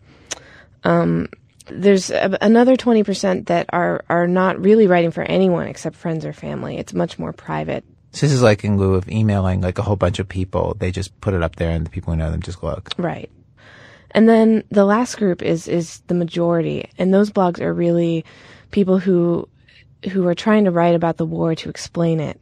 [0.84, 1.30] Um,
[1.68, 6.34] there's a, another 20% that are, are not really writing for anyone except friends or
[6.34, 6.80] family.
[6.80, 7.86] It's much more private.
[8.12, 10.90] So this is like in lieu of emailing like a whole bunch of people, they
[10.90, 12.90] just put it up there and the people who know them just look.
[12.98, 13.30] Right.
[14.10, 18.26] And then the last group is is the majority, and those blogs are really
[18.72, 19.48] people who
[20.12, 22.40] who are trying to write about the war to explain it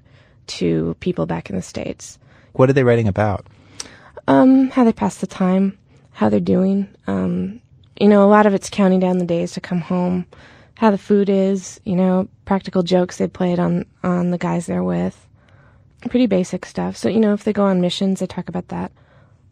[0.57, 2.19] to people back in the states.
[2.53, 3.47] What are they writing about?
[4.27, 5.77] Um, how they pass the time,
[6.11, 6.87] how they're doing.
[7.07, 7.61] Um,
[7.99, 10.25] you know, a lot of it's counting down the days to come home,
[10.75, 11.79] how the food is.
[11.85, 15.27] You know, practical jokes they played on on the guys they're with.
[16.09, 16.97] Pretty basic stuff.
[16.97, 18.91] So you know, if they go on missions, they talk about that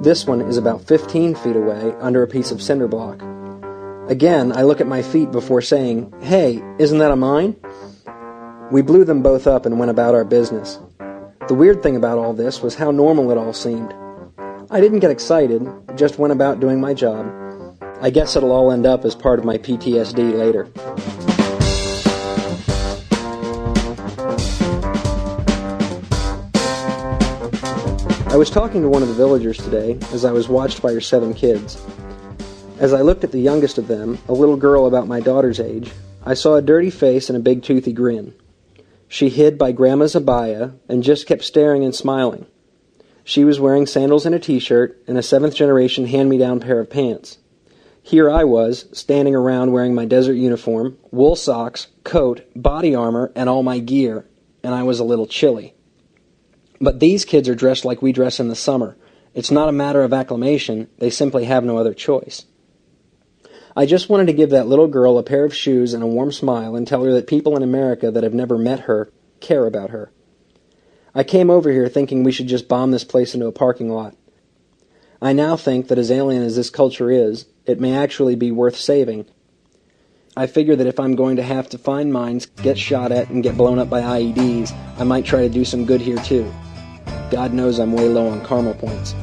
[0.01, 3.23] This one is about 15 feet away under a piece of cinder block.
[4.11, 7.55] Again, I look at my feet before saying, Hey, isn't that a mine?
[8.69, 10.79] We blew them both up and went about our business.
[11.47, 13.93] The weird thing about all this was how normal it all seemed.
[14.69, 17.25] I didn't get excited, just went about doing my job.
[18.01, 20.67] I guess it'll all end up as part of my PTSD later.
[28.29, 30.99] I was talking to one of the villagers today as I was watched by her
[30.99, 31.81] seven kids.
[32.81, 35.91] As I looked at the youngest of them, a little girl about my daughter's age,
[36.25, 38.33] I saw a dirty face and a big toothy grin.
[39.07, 42.47] She hid by Grandma's abaya and just kept staring and smiling.
[43.23, 47.37] She was wearing sandals and a t-shirt and a seventh generation hand-me-down pair of pants.
[48.01, 53.47] Here I was, standing around wearing my desert uniform, wool socks, coat, body armor, and
[53.47, 54.25] all my gear,
[54.63, 55.75] and I was a little chilly.
[56.79, 58.97] But these kids are dressed like we dress in the summer.
[59.35, 62.47] It's not a matter of acclimation, they simply have no other choice.
[63.75, 66.31] I just wanted to give that little girl a pair of shoes and a warm
[66.31, 69.91] smile and tell her that people in America that have never met her care about
[69.91, 70.11] her.
[71.15, 74.15] I came over here thinking we should just bomb this place into a parking lot.
[75.21, 78.75] I now think that as alien as this culture is, it may actually be worth
[78.75, 79.25] saving.
[80.35, 83.43] I figure that if I'm going to have to find mines, get shot at, and
[83.43, 86.51] get blown up by IEDs, I might try to do some good here too.
[87.29, 89.13] God knows I'm way low on karma points.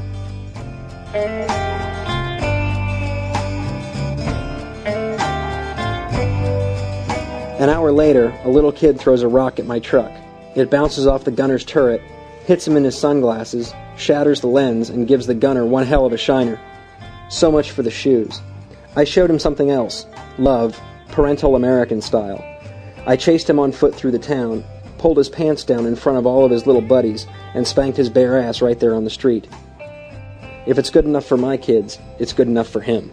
[7.59, 10.13] An hour later, a little kid throws a rock at my truck.
[10.55, 12.01] It bounces off the gunner's turret,
[12.47, 16.13] hits him in his sunglasses, shatters the lens, and gives the gunner one hell of
[16.13, 16.61] a shiner.
[17.31, 18.41] So much for the shoes.
[18.95, 20.07] I showed him something else
[20.39, 22.45] love, parental American style.
[23.07, 24.63] I chased him on foot through the town,
[24.99, 28.09] pulled his pants down in front of all of his little buddies, and spanked his
[28.09, 29.49] bare ass right there on the street.
[30.65, 33.11] If it's good enough for my kids, it's good enough for him.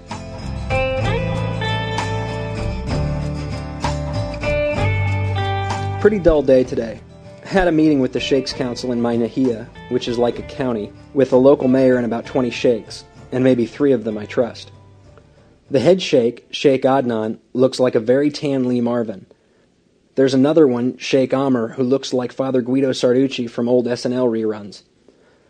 [6.06, 7.02] Pretty dull day today.
[7.41, 10.94] Had a meeting with the Sheikhs Council in my Nahia, which is like a county,
[11.15, 14.72] with a local mayor and about 20 sheikhs, and maybe three of them I trust.
[15.72, 19.26] The head sheikh, Sheikh Adnan, looks like a very tan Lee Marvin.
[20.13, 24.84] There's another one, Sheikh Amr, who looks like Father Guido Sarducci from old SNL reruns.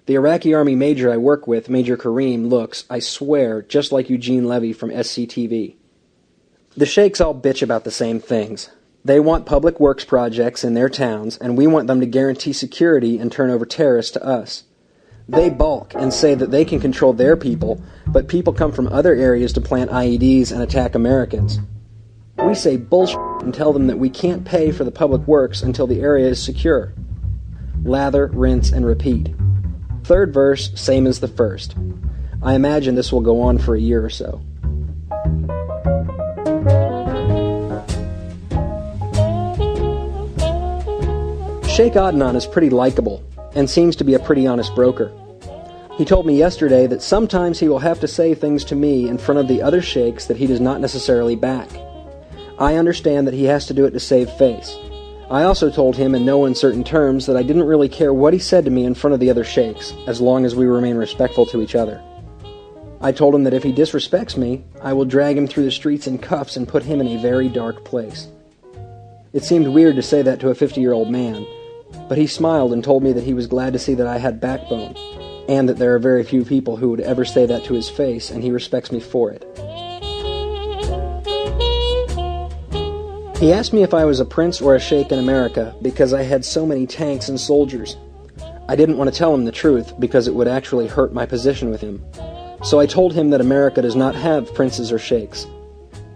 [0.05, 4.45] The Iraqi army major I work with, Major Kareem, looks, I swear, just like Eugene
[4.45, 5.75] Levy from SCTV.
[6.77, 8.69] The sheikhs all bitch about the same things.
[9.05, 13.19] They want public works projects in their towns, and we want them to guarantee security
[13.19, 14.63] and turn over terrorists to us.
[15.29, 19.13] They balk and say that they can control their people, but people come from other
[19.13, 21.59] areas to plant IEDs and attack Americans.
[22.43, 25.85] We say bullshit and tell them that we can't pay for the public works until
[25.85, 26.91] the area is secure.
[27.83, 29.35] Lather, rinse, and repeat.
[30.03, 31.75] Third verse, same as the first.
[32.41, 34.41] I imagine this will go on for a year or so.
[41.75, 43.21] Sheikh Adnan is pretty likable
[43.53, 45.11] and seems to be a pretty honest broker.
[45.97, 49.17] He told me yesterday that sometimes he will have to say things to me in
[49.17, 51.67] front of the other sheikhs that he does not necessarily back.
[52.57, 54.73] I understand that he has to do it to save face.
[55.29, 58.39] I also told him in no uncertain terms that I didn't really care what he
[58.39, 61.45] said to me in front of the other sheikhs, as long as we remain respectful
[61.47, 62.01] to each other.
[63.01, 66.07] I told him that if he disrespects me, I will drag him through the streets
[66.07, 68.29] in cuffs and put him in a very dark place.
[69.33, 71.45] It seemed weird to say that to a 50 year old man,
[72.07, 74.41] but he smiled and told me that he was glad to see that I had
[74.41, 74.95] backbone,
[75.47, 78.29] and that there are very few people who would ever say that to his face,
[78.31, 79.43] and he respects me for it.
[83.39, 86.23] He asked me if I was a prince or a sheikh in America because I
[86.23, 87.97] had so many tanks and soldiers.
[88.69, 91.69] I didn't want to tell him the truth because it would actually hurt my position
[91.69, 92.03] with him.
[92.63, 95.45] So I told him that America does not have princes or sheikhs.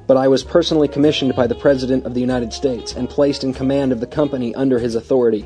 [0.08, 3.53] But I was personally commissioned by the President of the United States and placed in
[3.53, 5.45] command of the company under his authority.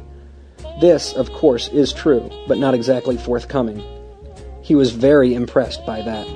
[0.80, 3.84] This, of course, is true, but not exactly forthcoming.
[4.62, 6.28] He was very impressed by that.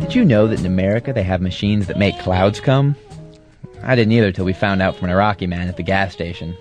[0.00, 2.96] Did you know that in America they have machines that make clouds come?
[3.82, 6.56] I didn't either till we found out from an Iraqi man at the gas station.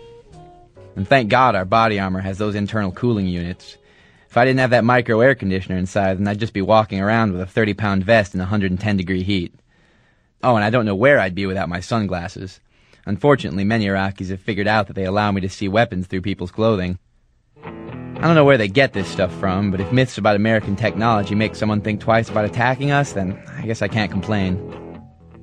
[0.96, 3.78] And thank God our body armor has those internal cooling units.
[4.30, 7.32] If I didn't have that micro air conditioner inside, then I'd just be walking around
[7.32, 9.54] with a 30 pound vest in 110 degree heat.
[10.44, 12.60] Oh, and I don't know where I'd be without my sunglasses.
[13.06, 16.52] Unfortunately, many Iraqis have figured out that they allow me to see weapons through people's
[16.52, 16.98] clothing.
[17.64, 21.36] I don't know where they get this stuff from, but if myths about American technology
[21.36, 24.58] make someone think twice about attacking us, then I guess I can't complain.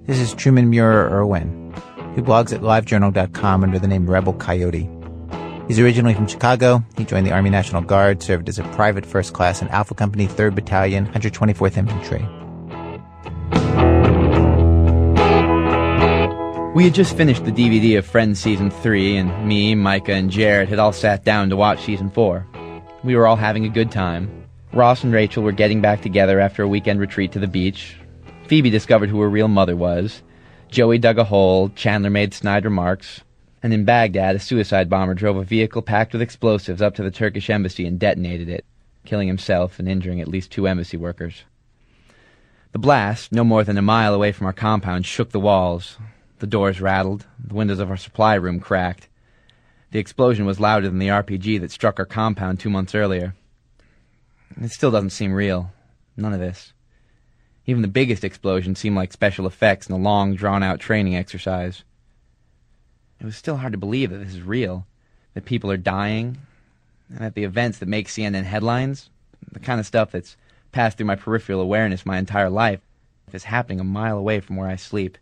[0.06, 1.72] This is Truman Muir Irwin,
[2.14, 4.90] who blogs at livejournal.com under the name Rebel Coyote.
[5.68, 6.82] He's originally from Chicago.
[6.96, 10.26] He joined the Army National Guard, served as a private first class in Alpha Company,
[10.26, 12.26] 3rd Battalion, 124th Infantry.
[16.74, 20.70] We had just finished the DVD of Friends Season 3, and me, Micah, and Jared
[20.70, 22.46] had all sat down to watch Season 4.
[23.04, 24.46] We were all having a good time.
[24.72, 27.98] Ross and Rachel were getting back together after a weekend retreat to the beach.
[28.46, 30.22] Phoebe discovered who her real mother was.
[30.70, 31.68] Joey dug a hole.
[31.76, 33.20] Chandler made snide remarks.
[33.62, 37.10] And in Baghdad, a suicide bomber drove a vehicle packed with explosives up to the
[37.10, 38.64] Turkish embassy and detonated it,
[39.04, 41.44] killing himself and injuring at least two embassy workers.
[42.72, 45.98] The blast, no more than a mile away from our compound, shook the walls.
[46.42, 47.24] The doors rattled.
[47.38, 49.06] The windows of our supply room cracked.
[49.92, 53.36] The explosion was louder than the RPG that struck our compound two months earlier.
[54.60, 55.70] It still doesn't seem real.
[56.16, 56.72] None of this.
[57.64, 61.84] Even the biggest explosion seemed like special effects in a long, drawn out training exercise.
[63.20, 64.84] It was still hard to believe that this is real,
[65.34, 66.38] that people are dying,
[67.08, 69.10] and that the events that make CNN headlines,
[69.52, 70.36] the kind of stuff that's
[70.72, 72.80] passed through my peripheral awareness my entire life,
[73.32, 75.16] is happening a mile away from where I sleep.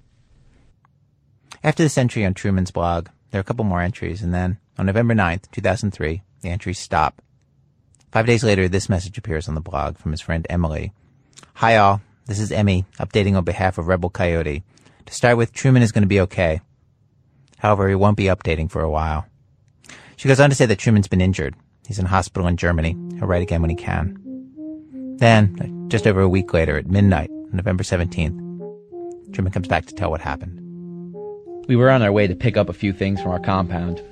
[1.63, 4.87] After this entry on Truman's blog, there are a couple more entries, and then on
[4.87, 7.21] November 9th, 2003, the entries stop.
[8.11, 10.93] Five days later, this message appears on the blog from his friend Emily.
[11.55, 14.63] Hi all, this is Emmy, updating on behalf of Rebel Coyote.
[15.07, 16.61] To start with, Truman is going to be okay.
[17.59, 19.27] However, he won't be updating for a while.
[20.17, 21.55] She goes on to say that Truman's been injured.
[21.87, 22.97] He's in hospital in Germany.
[23.17, 24.17] He'll write again when he can.
[25.19, 30.11] Then, just over a week later, at midnight, November 17th, Truman comes back to tell
[30.11, 30.70] what happened.
[31.71, 34.03] We were on our way to pick up a few things from our compound.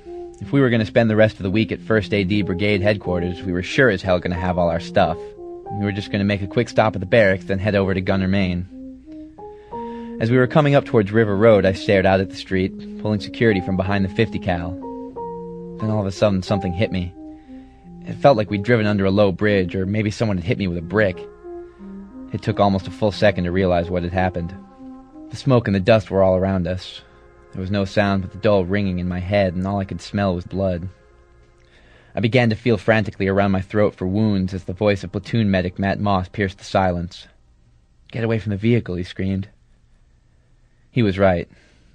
[0.40, 2.80] If we were going to spend the rest of the week at 1st AD Brigade
[2.80, 5.18] headquarters, we were sure as hell going to have all our stuff.
[5.72, 7.94] We were just going to make a quick stop at the barracks, then head over
[7.94, 8.68] to Gunner, Maine.
[10.20, 13.18] As we were coming up towards River Road, I stared out at the street, pulling
[13.18, 14.70] security from behind the 50 cal.
[15.80, 17.12] Then all of a sudden, something hit me.
[18.06, 20.68] It felt like we'd driven under a low bridge, or maybe someone had hit me
[20.68, 21.18] with a brick.
[22.32, 24.54] It took almost a full second to realize what had happened.
[25.30, 27.02] The smoke and the dust were all around us.
[27.52, 30.00] There was no sound but the dull ringing in my head, and all I could
[30.00, 30.88] smell was blood.
[32.14, 35.50] I began to feel frantically around my throat for wounds as the voice of platoon
[35.50, 37.26] medic Matt Moss pierced the silence.
[38.10, 39.48] Get away from the vehicle, he screamed.
[40.90, 41.48] He was right.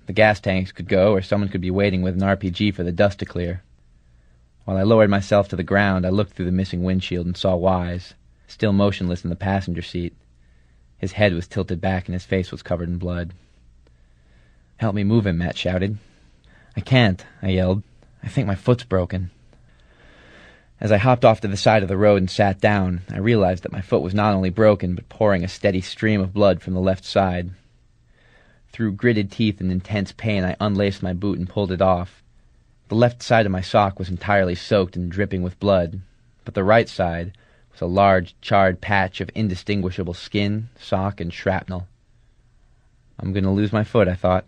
[0.05, 2.91] The gas tanks could go, or someone could be waiting with an RPG for the
[2.91, 3.63] dust to clear.
[4.65, 7.55] While I lowered myself to the ground, I looked through the missing windshield and saw
[7.55, 8.13] Wise,
[8.47, 10.15] still motionless in the passenger seat.
[10.97, 13.33] His head was tilted back and his face was covered in blood.
[14.77, 15.97] Help me move him, Matt shouted.
[16.75, 17.83] I can't, I yelled.
[18.23, 19.31] I think my foot's broken.
[20.79, 23.63] As I hopped off to the side of the road and sat down, I realized
[23.63, 26.73] that my foot was not only broken, but pouring a steady stream of blood from
[26.73, 27.51] the left side.
[28.73, 32.23] Through gritted teeth and intense pain, I unlaced my boot and pulled it off.
[32.89, 36.01] The left side of my sock was entirely soaked and dripping with blood,
[36.43, 37.33] but the right side
[37.71, 41.87] was a large, charred patch of indistinguishable skin, sock, and shrapnel.
[43.19, 44.45] I'm going to lose my foot, I thought.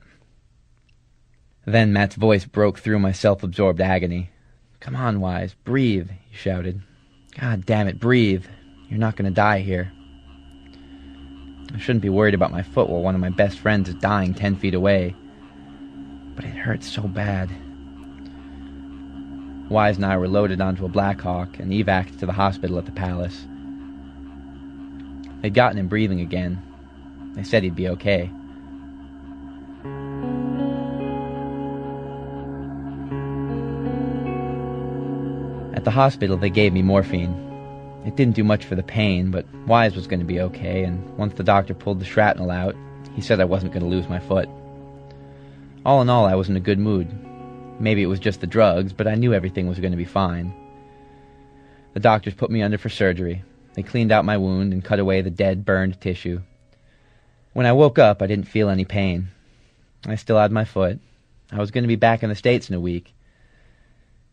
[1.65, 4.29] Then Matt's voice broke through my self absorbed agony.
[4.79, 6.81] Come on, Wise, breathe, he shouted.
[7.39, 8.45] God damn it, breathe.
[8.87, 9.91] You're not going to die here.
[11.73, 14.33] I shouldn't be worried about my foot while one of my best friends is dying
[14.35, 15.15] ten feet away.
[16.35, 17.49] But it hurts so bad.
[19.69, 22.91] Wise and I were loaded onto a Blackhawk and evac'd to the hospital at the
[22.91, 23.47] palace.
[25.41, 26.61] They'd gotten him breathing again.
[27.33, 28.29] They said he'd be okay.
[35.75, 37.33] At the hospital, they gave me morphine.
[38.05, 41.17] It didn't do much for the pain, but Wise was going to be okay, and
[41.17, 42.75] once the doctor pulled the shrapnel out,
[43.13, 44.47] he said I wasn't going to lose my foot.
[45.85, 47.09] All in all, I was in a good mood.
[47.79, 50.53] Maybe it was just the drugs, but I knew everything was going to be fine.
[51.93, 53.43] The doctors put me under for surgery.
[53.73, 56.41] They cleaned out my wound and cut away the dead, burned tissue.
[57.51, 59.29] When I woke up, I didn't feel any pain.
[60.05, 60.99] I still had my foot.
[61.51, 63.14] I was going to be back in the States in a week.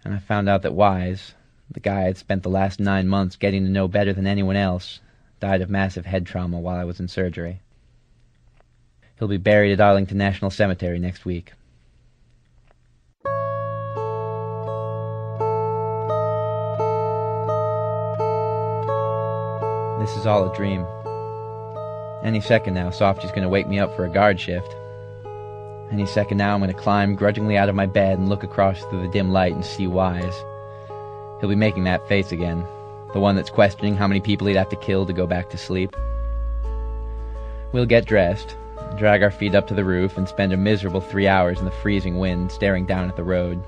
[0.05, 1.35] And I found out that Wise,
[1.71, 5.01] the guy I'd spent the last nine months getting to know better than anyone else,
[5.41, 7.61] died of massive head trauma while I was in surgery.
[9.19, 11.53] He'll be buried at Arlington National Cemetery next week.
[20.01, 20.85] This is all a dream.
[22.25, 24.75] Any second now, Softy's to wake me up for a guard shift.
[25.93, 28.80] Any second now, I'm going to climb grudgingly out of my bed and look across
[28.80, 30.34] through the dim light and see Wise.
[31.38, 32.64] He'll be making that face again,
[33.12, 35.59] the one that's questioning how many people he'd have to kill to go back to
[35.59, 35.95] sleep.
[37.72, 38.57] We'll get dressed,
[38.97, 41.70] drag our feet up to the roof, and spend a miserable three hours in the
[41.70, 43.62] freezing wind staring down at the road.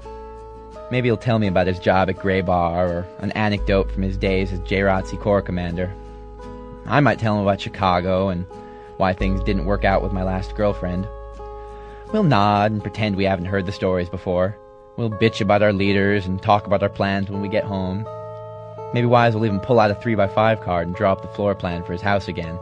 [0.90, 4.16] Maybe he'll tell me about his job at Grey Bar or an anecdote from his
[4.16, 5.92] days as JROTC Corps Commander.
[6.86, 8.46] I might tell him about Chicago and
[8.96, 11.06] why things didn't work out with my last girlfriend.
[12.12, 14.57] We'll nod and pretend we haven't heard the stories before.
[14.96, 18.07] We'll bitch about our leaders and talk about our plans when we get home.
[18.92, 21.82] Maybe Wise will even pull out a 3x5 card and draw up the floor plan
[21.82, 22.57] for his house again.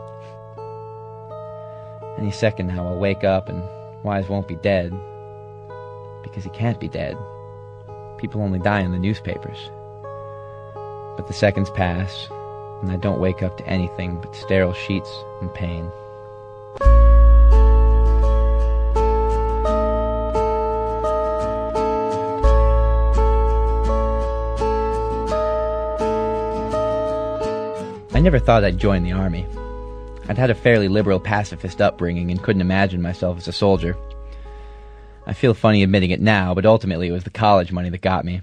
[2.17, 3.61] Any second now, I'll wake up and
[4.03, 4.91] Wise won't be dead.
[6.23, 7.15] Because he can't be dead.
[8.17, 9.69] People only die in the newspapers.
[11.15, 12.27] But the seconds pass,
[12.81, 15.91] and I don't wake up to anything but sterile sheets and pain.
[28.23, 29.45] Never thought I'd join the army.
[30.29, 33.97] I'd had a fairly liberal pacifist upbringing and couldn't imagine myself as a soldier.
[35.27, 38.23] I feel funny admitting it now, but ultimately it was the college money that got
[38.23, 38.41] me.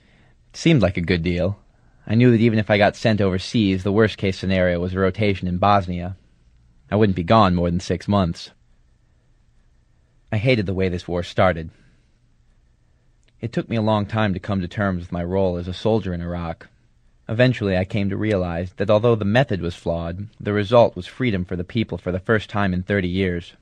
[0.00, 1.58] It seemed like a good deal.
[2.06, 4.98] I knew that even if I got sent overseas, the worst case scenario was a
[4.98, 6.16] rotation in Bosnia.
[6.90, 8.50] I wouldn't be gone more than six months.
[10.32, 11.68] I hated the way this war started.
[13.42, 15.74] It took me a long time to come to terms with my role as a
[15.74, 16.68] soldier in Iraq.
[17.28, 21.44] Eventually, I came to realize that although the method was flawed, the result was freedom
[21.44, 23.52] for the people for the first time in 30 years.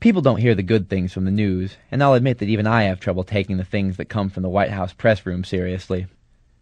[0.00, 2.82] People don't hear the good things from the news, and I'll admit that even I
[2.82, 6.06] have trouble taking the things that come from the White House press room seriously.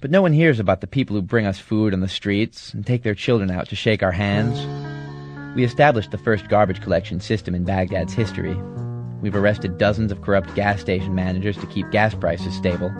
[0.00, 2.86] But no one hears about the people who bring us food on the streets and
[2.86, 4.60] take their children out to shake our hands.
[5.56, 8.54] We established the first garbage collection system in Baghdad's history.
[9.22, 12.92] We've arrested dozens of corrupt gas station managers to keep gas prices stable.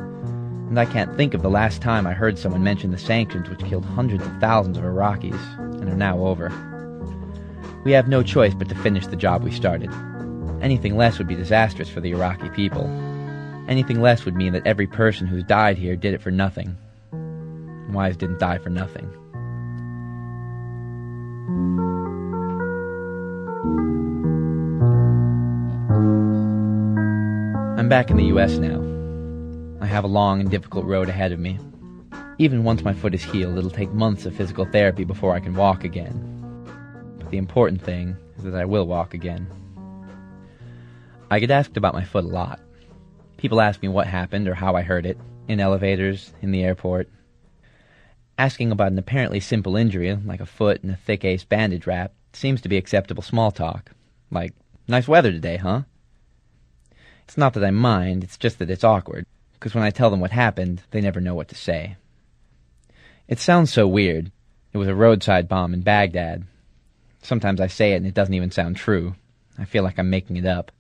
[0.69, 3.65] And I can't think of the last time I heard someone mention the sanctions which
[3.65, 6.51] killed hundreds of thousands of Iraqis and are now over.
[7.85, 9.91] We have no choice but to finish the job we started.
[10.63, 12.87] Anything less would be disastrous for the Iraqi people.
[13.69, 16.77] Anything less would mean that every person who's died here did it for nothing.
[17.91, 19.11] Wise didn't die for nothing.
[27.79, 28.94] I'm back in the US now.
[29.85, 31.59] I have a long and difficult road ahead of me.
[32.39, 35.53] Even once my foot is healed, it'll take months of physical therapy before I can
[35.53, 36.65] walk again.
[37.19, 39.47] But the important thing is that I will walk again.
[41.31, 42.61] I get asked about my foot a lot.
[43.37, 45.19] People ask me what happened or how I hurt it,
[45.49, 47.11] in elevators, in the airport.
[48.39, 52.15] Asking about an apparently simple injury, like a foot and a thick ace bandage wrap,
[52.33, 53.91] seems to be acceptable small talk.
[54.31, 54.55] Like,
[54.89, 55.83] nice weather today, huh?
[57.25, 59.27] It's not that I mind, it's just that it's awkward,
[59.65, 61.97] because when I tell them what happened, they never know what to say.
[63.27, 64.31] It sounds so weird.
[64.75, 66.45] It was a roadside bomb in Baghdad.
[67.23, 69.15] Sometimes I say it and it doesn't even sound true.
[69.59, 70.71] I feel like I'm making it up.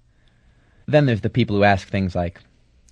[0.84, 2.40] Then there's the people who ask things like,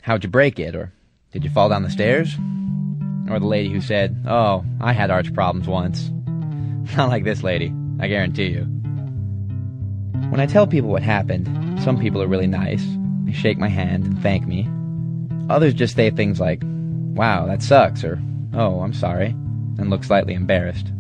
[0.01, 0.75] How'd you break it?
[0.75, 0.95] or
[1.31, 2.39] Did you fall down the stairs?
[3.29, 6.09] Or the lady who said, Oh, I had arch problems once.
[6.97, 7.71] Not like this lady,
[8.01, 8.63] I guarantee you.
[10.31, 12.83] When I tell people what happened, some people are really nice.
[13.27, 14.67] They shake my hand and thank me.
[15.51, 18.21] Others just say things like, Wow, that sucks, or
[18.55, 19.29] Oh, I'm sorry,
[19.79, 20.93] and look slightly embarrassed.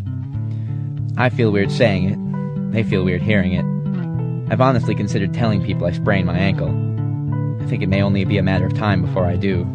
[1.16, 2.72] I feel weird saying it.
[2.72, 4.52] They feel weird hearing it.
[4.52, 6.68] I've honestly considered telling people I sprained my ankle.
[7.62, 9.66] I think it may only be a matter of time before I do.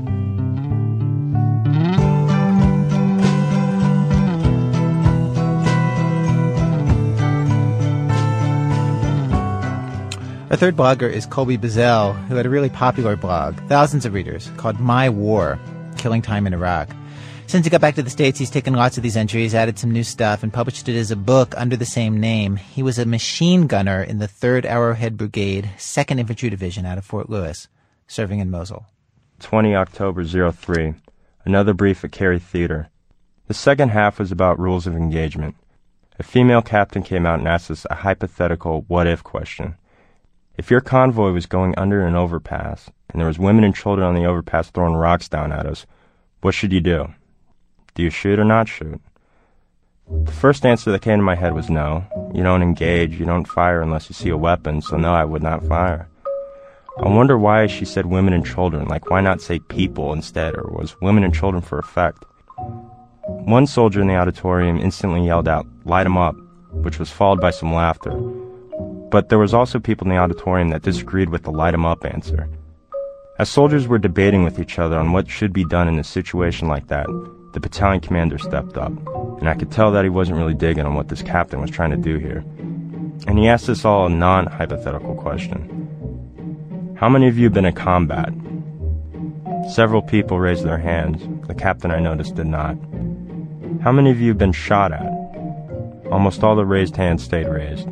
[10.49, 14.49] Our third blogger is Colby Buzzell, who had a really popular blog, thousands of readers,
[14.55, 15.59] called My War
[15.97, 16.87] Killing Time in Iraq.
[17.47, 19.91] Since he got back to the States, he's taken lots of these entries, added some
[19.91, 22.55] new stuff, and published it as a book under the same name.
[22.55, 27.03] He was a machine gunner in the 3rd Arrowhead Brigade, 2nd Infantry Division out of
[27.03, 27.67] Fort Lewis,
[28.07, 28.85] serving in Mosul.
[29.41, 30.93] 20 October 03.
[31.43, 32.87] Another brief at Carey Theater.
[33.47, 35.57] The second half was about rules of engagement.
[36.17, 39.75] A female captain came out and asked us a hypothetical what if question.
[40.57, 44.15] If your convoy was going under an overpass, and there was women and children on
[44.15, 45.85] the overpass throwing rocks down at us,
[46.41, 47.13] what should you do?
[47.93, 48.99] Do you shoot or not shoot?
[50.09, 52.05] The first answer that came to my head was no.
[52.33, 55.43] You don't engage, you don't fire unless you see a weapon, so no, I would
[55.43, 56.09] not fire.
[56.97, 60.71] I wonder why she said women and children, like why not say people instead, or
[60.71, 62.25] was women and children for effect?
[63.27, 66.35] One soldier in the auditorium instantly yelled out, light 'em up,
[66.71, 68.19] which was followed by some laughter.
[69.09, 72.03] But there was also people in the auditorium that disagreed with the light 'em up
[72.03, 72.49] answer.
[73.39, 76.67] As soldiers were debating with each other on what should be done in a situation
[76.67, 77.07] like that,
[77.53, 78.91] the battalion commander stepped up,
[79.39, 81.91] and I could tell that he wasn't really digging on what this captain was trying
[81.91, 82.43] to do here.
[83.27, 87.65] And he asked us all a non hypothetical question How many of you have been
[87.65, 88.33] in combat?
[89.69, 91.47] Several people raised their hands.
[91.47, 92.75] The captain I noticed did not.
[93.81, 95.13] How many of you have been shot at?
[96.11, 97.87] Almost all the raised hands stayed raised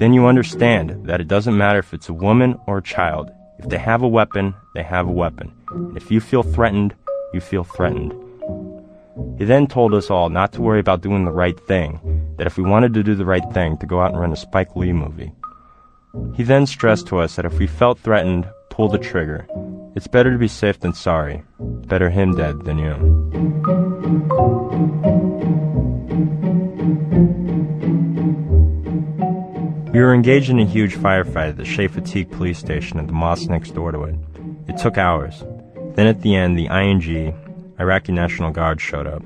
[0.00, 3.30] then you understand that it doesn't matter if it's a woman or a child.
[3.58, 5.52] If they have a weapon, they have a weapon.
[5.70, 6.94] And if you feel threatened,
[7.34, 8.14] you feel threatened.
[9.36, 12.00] He then told us all not to worry about doing the right thing,
[12.38, 14.36] that if we wanted to do the right thing, to go out and run a
[14.36, 15.32] Spike Lee movie.
[16.34, 19.46] He then stressed to us that if we felt threatened, pull the trigger.
[19.94, 21.42] It's better to be safe than sorry.
[21.58, 22.94] Better him dead than you.
[29.92, 33.12] We were engaged in a huge firefight at the Shea Fatigue police station at the
[33.12, 34.14] mosque next door to it.
[34.68, 35.42] It took hours.
[35.96, 37.34] Then at the end, the ING,
[37.80, 39.20] Iraqi National Guard, showed up.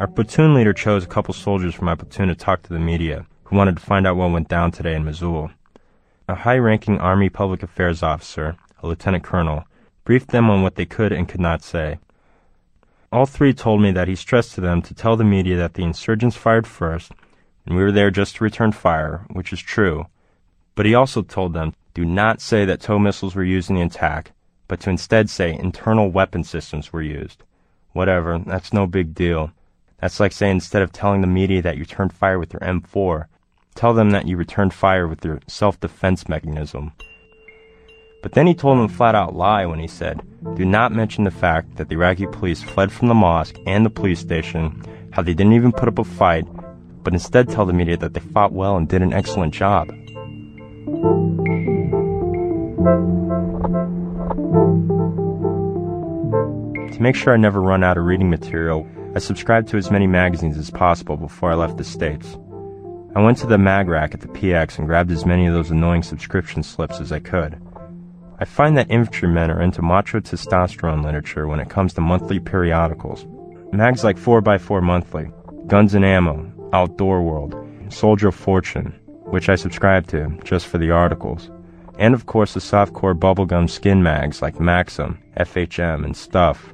[0.00, 3.24] Our platoon leader chose a couple soldiers from my platoon to talk to the media,
[3.44, 5.52] who wanted to find out what went down today in Mosul.
[6.28, 9.62] A high ranking Army public affairs officer, a lieutenant colonel,
[10.02, 12.00] briefed them on what they could and could not say.
[13.12, 15.84] All three told me that he stressed to them to tell the media that the
[15.84, 17.12] insurgents fired first
[17.66, 20.06] and we were there just to return fire, which is true.
[20.74, 23.82] But he also told them, do not say that TOW missiles were used in the
[23.82, 24.32] attack,
[24.68, 27.42] but to instead say internal weapon systems were used.
[27.92, 29.52] Whatever, that's no big deal.
[30.00, 33.26] That's like saying instead of telling the media that you turned fire with your M4,
[33.74, 36.92] tell them that you returned fire with your self-defense mechanism.
[38.22, 40.22] But then he told them flat out lie when he said,
[40.54, 43.90] do not mention the fact that the Iraqi police fled from the mosque and the
[43.90, 44.82] police station,
[45.12, 46.46] how they didn't even put up a fight,
[47.02, 49.88] but instead tell the media that they fought well and did an excellent job.
[56.92, 60.06] To make sure I never run out of reading material, I subscribed to as many
[60.06, 62.38] magazines as possible before I left the States.
[63.14, 65.70] I went to the mag rack at the PX and grabbed as many of those
[65.70, 67.60] annoying subscription slips as I could.
[68.38, 73.26] I find that infantrymen are into macho testosterone literature when it comes to monthly periodicals.
[73.72, 75.30] Mags like 4x4 Monthly,
[75.66, 77.54] Guns and Ammo, Outdoor World,
[77.90, 78.92] Soldier of Fortune,
[79.24, 81.50] which I subscribe to just for the articles.
[81.98, 86.72] And of course the softcore bubblegum skin mags like Maxim, FHM, and Stuff.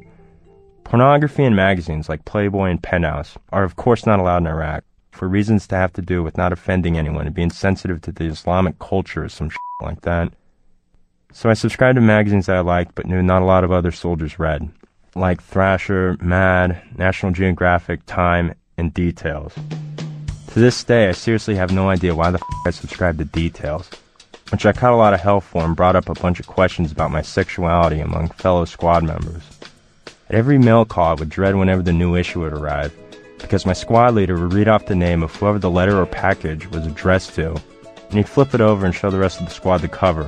[0.85, 5.29] Pornography and magazines like Playboy and Penthouse are of course not allowed in Iraq for
[5.29, 8.79] reasons to have to do with not offending anyone and being sensitive to the Islamic
[8.79, 10.33] culture or some shit like that.
[11.33, 13.91] So I subscribed to magazines that I liked but knew not a lot of other
[13.91, 14.71] soldiers read,
[15.15, 19.55] like Thrasher, Mad, National Geographic, Time, and Details.
[20.53, 23.91] To this day, I seriously have no idea why the f- I subscribed to Details,
[24.51, 26.91] which I caught a lot of hell for and brought up a bunch of questions
[26.91, 29.43] about my sexuality among fellow squad members.
[30.31, 32.97] At every mail call, I would dread whenever the new issue would arrive,
[33.39, 36.67] because my squad leader would read off the name of whoever the letter or package
[36.71, 37.53] was addressed to,
[38.09, 40.25] and he'd flip it over and show the rest of the squad the cover,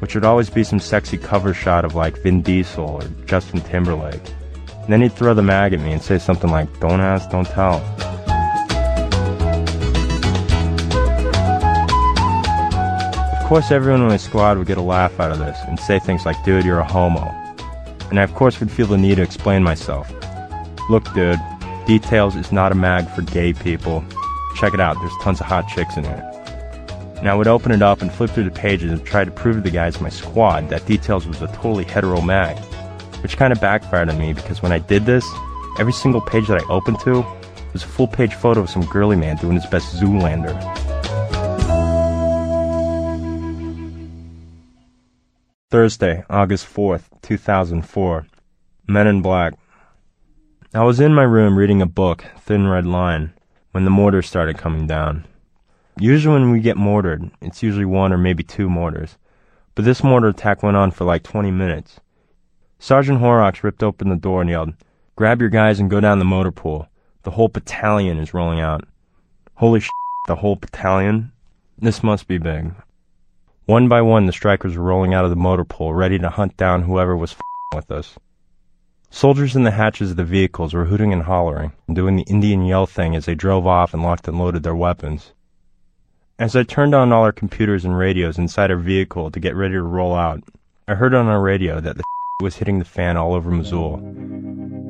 [0.00, 4.22] which would always be some sexy cover shot of like Vin Diesel or Justin Timberlake.
[4.84, 7.46] And then he'd throw the mag at me and say something like, Don't ask, don't
[7.46, 7.76] tell.
[13.40, 15.98] Of course, everyone in my squad would get a laugh out of this and say
[15.98, 17.28] things like, Dude, you're a homo.
[18.10, 20.12] And I, of course, would feel the need to explain myself.
[20.90, 21.40] Look, dude,
[21.86, 24.04] Details is not a mag for gay people.
[24.54, 26.24] Check it out, there's tons of hot chicks in it.
[27.16, 29.56] And I would open it up and flip through the pages and try to prove
[29.56, 32.58] to the guys in my squad that Details was a totally hetero mag.
[33.24, 35.26] Which kind of backfired on me because when I did this,
[35.78, 37.24] every single page that I opened to
[37.72, 40.52] was a full page photo of some girly man doing his best Zoolander.
[45.70, 48.26] Thursday, August 4th, 2004.
[48.88, 49.54] Men in Black.
[50.74, 53.32] I was in my room reading a book, Thin Red Line,
[53.70, 55.26] when the mortars started coming down.
[55.98, 59.16] Usually when we get mortared, it's usually one or maybe two mortars.
[59.74, 62.00] But this mortar attack went on for like 20 minutes.
[62.84, 64.74] Sergeant Horrocks ripped open the door and yelled,
[65.16, 66.86] Grab your guys and go down the motor pool.
[67.22, 68.84] The whole battalion is rolling out.
[69.54, 69.88] Holy sh!
[70.26, 71.32] The whole battalion?
[71.78, 72.74] This must be big.
[73.64, 76.58] One by one, the Strykers were rolling out of the motor pool, ready to hunt
[76.58, 77.34] down whoever was
[77.74, 78.18] with us.
[79.08, 82.66] Soldiers in the hatches of the vehicles were hooting and hollering, and doing the Indian
[82.66, 85.32] yell thing as they drove off and locked and loaded their weapons.
[86.38, 89.72] As I turned on all our computers and radios inside our vehicle to get ready
[89.72, 90.42] to roll out,
[90.86, 92.04] I heard on our radio that the
[92.42, 94.00] was hitting the fan all over Mosul.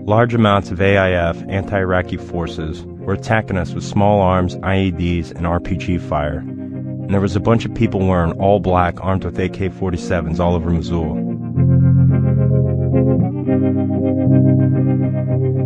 [0.06, 6.00] Large amounts of AIF anti-Iraqi forces were attacking us with small arms, IEDs, and RPG
[6.00, 6.38] fire.
[6.38, 10.70] And there was a bunch of people wearing all black armed with AK-47s all over
[10.70, 11.18] Mosul.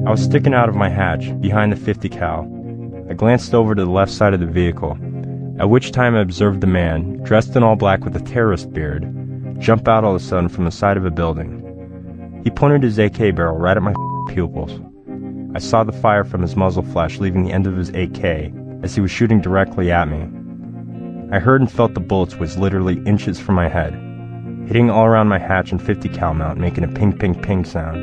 [0.05, 2.41] I was sticking out of my hatch, behind the 50 cal.
[3.09, 4.99] I glanced over to the left side of the vehicle,
[5.61, 9.05] at which time I observed a man, dressed in all black with a terrorist beard,
[9.61, 11.66] jump out all of a sudden from the side of a building.
[12.49, 13.92] He pointed his AK barrel right at my
[14.30, 14.80] pupils.
[15.55, 18.94] I saw the fire from his muzzle flash leaving the end of his AK as
[18.94, 20.26] he was shooting directly at me.
[21.30, 23.92] I heard and felt the bullets whiz literally inches from my head,
[24.66, 27.99] hitting all around my hatch and 50 cal mount, making a ping ping ping sound.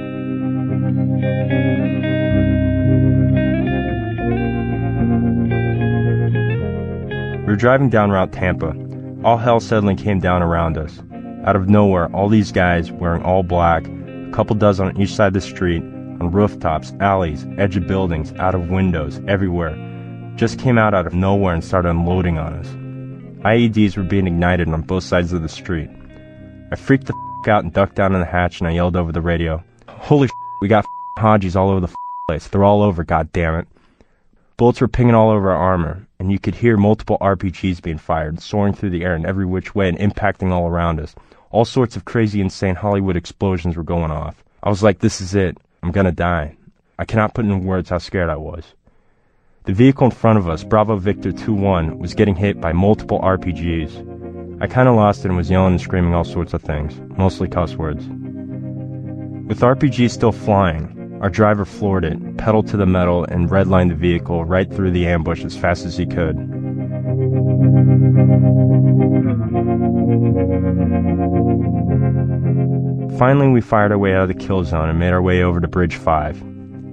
[7.39, 8.75] We were driving down Route Tampa.
[9.23, 11.01] All hell suddenly came down around us.
[11.45, 13.87] Out of nowhere, all these guys wearing all black,
[14.35, 18.53] couple dozen on each side of the street, on rooftops, alleys, edge of buildings, out
[18.53, 19.73] of windows, everywhere,
[20.35, 22.67] just came out out of nowhere and started unloading on us.
[23.45, 25.89] IEDs were being ignited on both sides of the street.
[26.69, 29.13] I freaked the f- out and ducked down in the hatch and I yelled over
[29.13, 30.31] the radio, Holy f-
[30.61, 31.95] we got f- Hajis all over the f-
[32.27, 32.47] place.
[32.49, 33.67] They're all over, god damn it.
[34.57, 38.41] Bullets were pinging all over our armor, and you could hear multiple RPGs being fired,
[38.41, 41.15] soaring through the air in every which way and impacting all around us.
[41.55, 44.43] All sorts of crazy, insane Hollywood explosions were going off.
[44.61, 45.57] I was like, this is it.
[45.81, 46.57] I'm gonna die.
[46.99, 48.73] I cannot put in words how scared I was.
[49.63, 54.59] The vehicle in front of us, Bravo Victor 2-1, was getting hit by multiple RPGs.
[54.61, 57.77] I kinda lost it and was yelling and screaming all sorts of things, mostly cuss
[57.77, 58.05] words.
[59.47, 63.95] With RPGs still flying, our driver floored it, pedaled to the metal, and redlined the
[63.95, 66.35] vehicle right through the ambush as fast as he could.
[73.17, 75.61] Finally, we fired our way out of the kill zone and made our way over
[75.61, 76.41] to Bridge 5.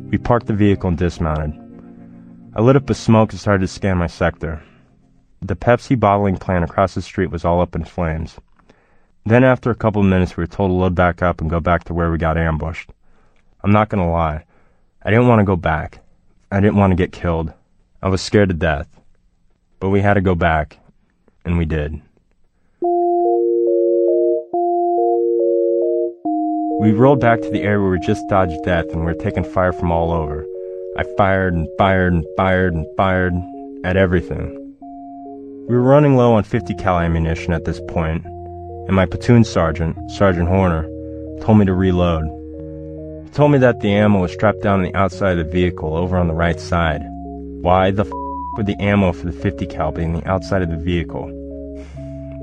[0.09, 1.53] We parked the vehicle and dismounted.
[2.55, 4.63] I lit up a smoke and started to scan my sector.
[5.41, 8.39] The Pepsi bottling plant across the street was all up in flames.
[9.27, 11.59] Then, after a couple of minutes, we were told to load back up and go
[11.59, 12.93] back to where we got ambushed.
[13.65, 14.45] I'm not gonna lie.
[15.03, 15.99] I didn't want to go back.
[16.53, 17.53] I didn't want to get killed.
[18.01, 18.87] I was scared to death.
[19.81, 20.79] But we had to go back,
[21.45, 22.01] and we did.
[26.81, 29.45] We rolled back to the area where we just dodged death and we were taking
[29.45, 30.45] fire from all over.
[30.97, 33.35] I fired and fired and fired and fired
[33.85, 34.49] at everything.
[35.69, 39.97] We were running low on 50 cal ammunition at this point, and my platoon sergeant,
[40.11, 40.83] Sergeant Horner,
[41.41, 42.25] told me to reload.
[43.25, 45.97] He told me that the ammo was strapped down on the outside of the vehicle
[45.97, 47.03] over on the right side.
[47.63, 48.11] Why the f
[48.57, 51.31] would the ammo for the 50 cal be on the outside of the vehicle?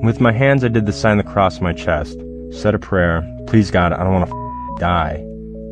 [0.01, 2.17] With my hands, I did the sign of the cross on my chest,
[2.51, 5.15] said a prayer, please God, I don't want to f- die.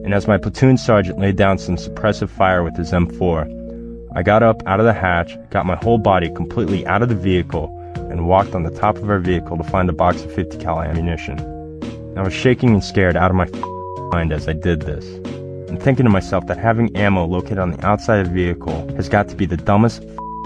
[0.03, 4.43] And as my platoon sergeant laid down some suppressive fire with his M4, I got
[4.43, 7.73] up out of the hatch, got my whole body completely out of the vehicle,
[8.09, 10.82] and walked on the top of our vehicle to find a box of 50 cal
[10.82, 11.38] ammunition.
[12.17, 13.47] I was shaking and scared out of my
[14.11, 15.05] mind as I did this,
[15.69, 19.09] and thinking to myself that having ammo located on the outside of the vehicle has
[19.09, 20.03] got to be the dumbest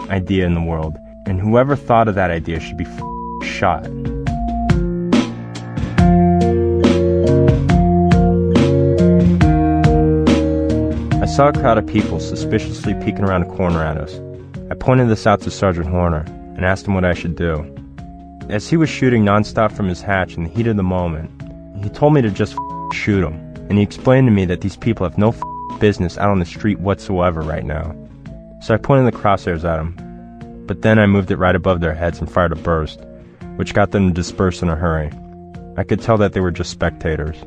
[0.09, 2.87] idea in the world, and whoever thought of that idea should be
[3.45, 3.87] shot.
[11.31, 14.19] Saw a crowd of people suspiciously peeking around a corner at us.
[14.69, 16.25] I pointed this out to Sergeant Horner
[16.57, 17.65] and asked him what I should do.
[18.49, 21.31] As he was shooting nonstop from his hatch in the heat of the moment,
[21.81, 22.57] he told me to just
[22.91, 23.33] shoot him,
[23.69, 25.33] and he explained to me that these people have no
[25.79, 27.95] business out on the street whatsoever right now.
[28.61, 31.95] So I pointed the crosshairs at them, but then I moved it right above their
[31.95, 32.99] heads and fired a burst,
[33.55, 35.09] which got them to disperse in a hurry.
[35.77, 37.37] I could tell that they were just spectators.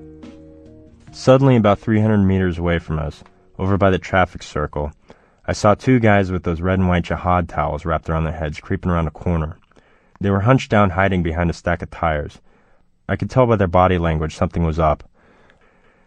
[1.13, 3.23] Suddenly, about 300 meters away from us,
[3.59, 4.93] over by the traffic circle,
[5.47, 8.61] I saw two guys with those red and white jihad towels wrapped around their heads
[8.61, 9.59] creeping around a corner.
[10.21, 12.41] They were hunched down, hiding behind a stack of tires.
[13.09, 15.09] I could tell by their body language something was up.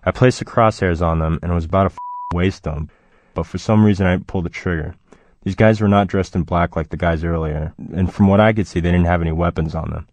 [0.03, 1.97] I placed the crosshairs on them and was about to
[2.33, 2.89] waste them,
[3.33, 4.95] but for some reason I pulled the trigger.
[5.43, 8.53] These guys were not dressed in black like the guys earlier, and from what I
[8.53, 10.07] could see, they didn't have any weapons on them.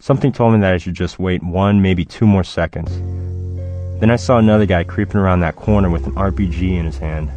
[0.00, 2.90] Something told me that I should just wait one, maybe two more seconds.
[4.00, 7.30] Then I saw another guy creeping around that corner with an RPG in his hand.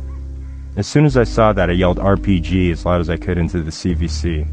[0.75, 3.61] As soon as I saw that, I yelled RPG as loud as I could into
[3.61, 4.47] the CVC.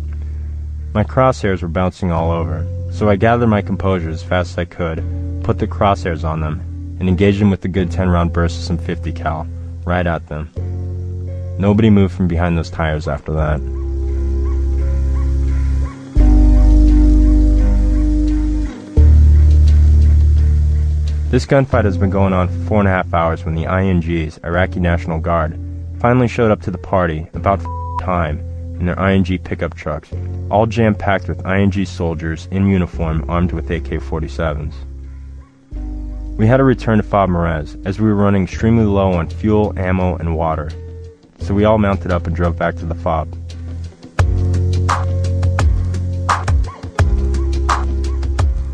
[0.94, 4.64] My crosshairs were bouncing all over, so I gathered my composure as fast as I
[4.64, 5.04] could,
[5.44, 6.60] put the crosshairs on them,
[6.98, 9.46] and engaged them with a good 10 round burst of some 50 cal,
[9.84, 10.50] right at them.
[11.58, 13.77] Nobody moved from behind those tires after that.
[21.30, 24.42] This gunfight has been going on for four and a half hours when the INGs,
[24.46, 25.60] Iraqi National Guard,
[26.00, 27.60] finally showed up to the party about
[28.00, 28.38] time
[28.80, 30.10] in their ING pickup trucks,
[30.50, 34.72] all jam packed with ING soldiers in uniform armed with AK 47s.
[36.38, 37.28] We had to return to Fob
[37.84, 40.70] as we were running extremely low on fuel, ammo, and water,
[41.40, 43.28] so we all mounted up and drove back to the Fob.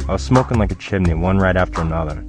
[0.09, 2.25] I was smoking like a chimney, one right after another.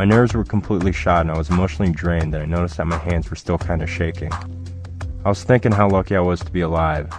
[0.00, 2.96] My nerves were completely shot and I was emotionally drained and I noticed that my
[2.96, 4.32] hands were still kind of shaking.
[4.32, 7.12] I was thinking how lucky I was to be alive.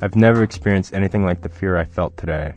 [0.00, 2.54] I've never experienced anything like the fear I felt today.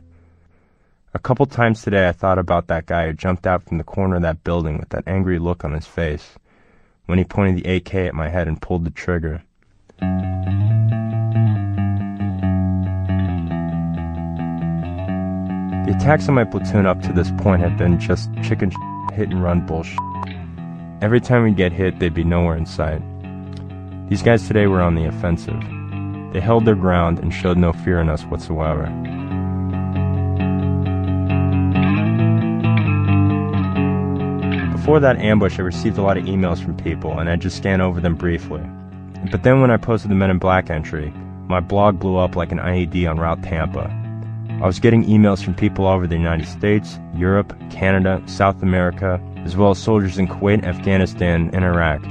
[1.13, 4.15] A couple times today I thought about that guy who jumped out from the corner
[4.15, 6.35] of that building with that angry look on his face
[7.07, 9.43] when he pointed the AK at my head and pulled the trigger.
[15.83, 18.71] The attacks on my platoon up to this point had been just chicken
[19.17, 19.97] hit and run bullshit.
[21.01, 23.01] Every time we'd get hit, they'd be nowhere in sight.
[24.09, 25.59] These guys today were on the offensive.
[26.33, 28.85] They held their ground and showed no fear in us whatsoever.
[34.71, 37.81] Before that ambush, I received a lot of emails from people, and I just scanned
[37.81, 38.61] over them briefly.
[39.31, 41.11] But then when I posted the Men in Black entry,
[41.47, 44.06] my blog blew up like an IED on Route Tampa.
[44.59, 49.21] I was getting emails from people all over the United States, Europe, Canada, South America,
[49.45, 52.01] as well as soldiers in Kuwait, Afghanistan, and Iraq.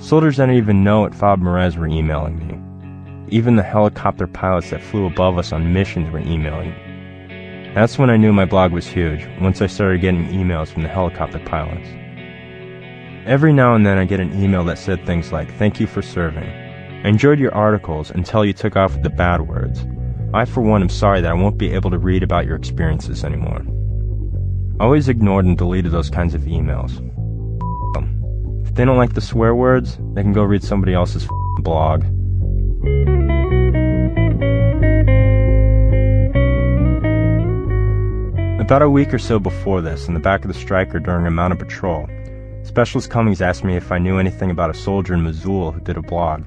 [0.00, 3.26] Soldiers I didn't even know at FOB Marez were emailing me.
[3.36, 6.72] Even the helicopter pilots that flew above us on missions were emailing.
[7.74, 10.88] That's when I knew my blog was huge, once I started getting emails from the
[10.88, 11.88] helicopter pilots.
[13.26, 16.02] Every now and then I get an email that said things like, Thank you for
[16.02, 16.48] serving.
[16.48, 19.84] I enjoyed your articles until you took off with the bad words.
[20.34, 23.24] I, for one, am sorry that I won't be able to read about your experiences
[23.24, 23.62] anymore.
[24.78, 26.98] I always ignored and deleted those kinds of emails.
[27.96, 31.26] Um, if they don't like the swear words, they can go read somebody else's
[31.60, 32.04] blog.
[38.60, 41.30] About a week or so before this, in the back of the Stryker during a
[41.30, 42.06] mounted patrol,
[42.64, 45.96] Specialist Cummings asked me if I knew anything about a soldier in Mosul who did
[45.96, 46.44] a blog.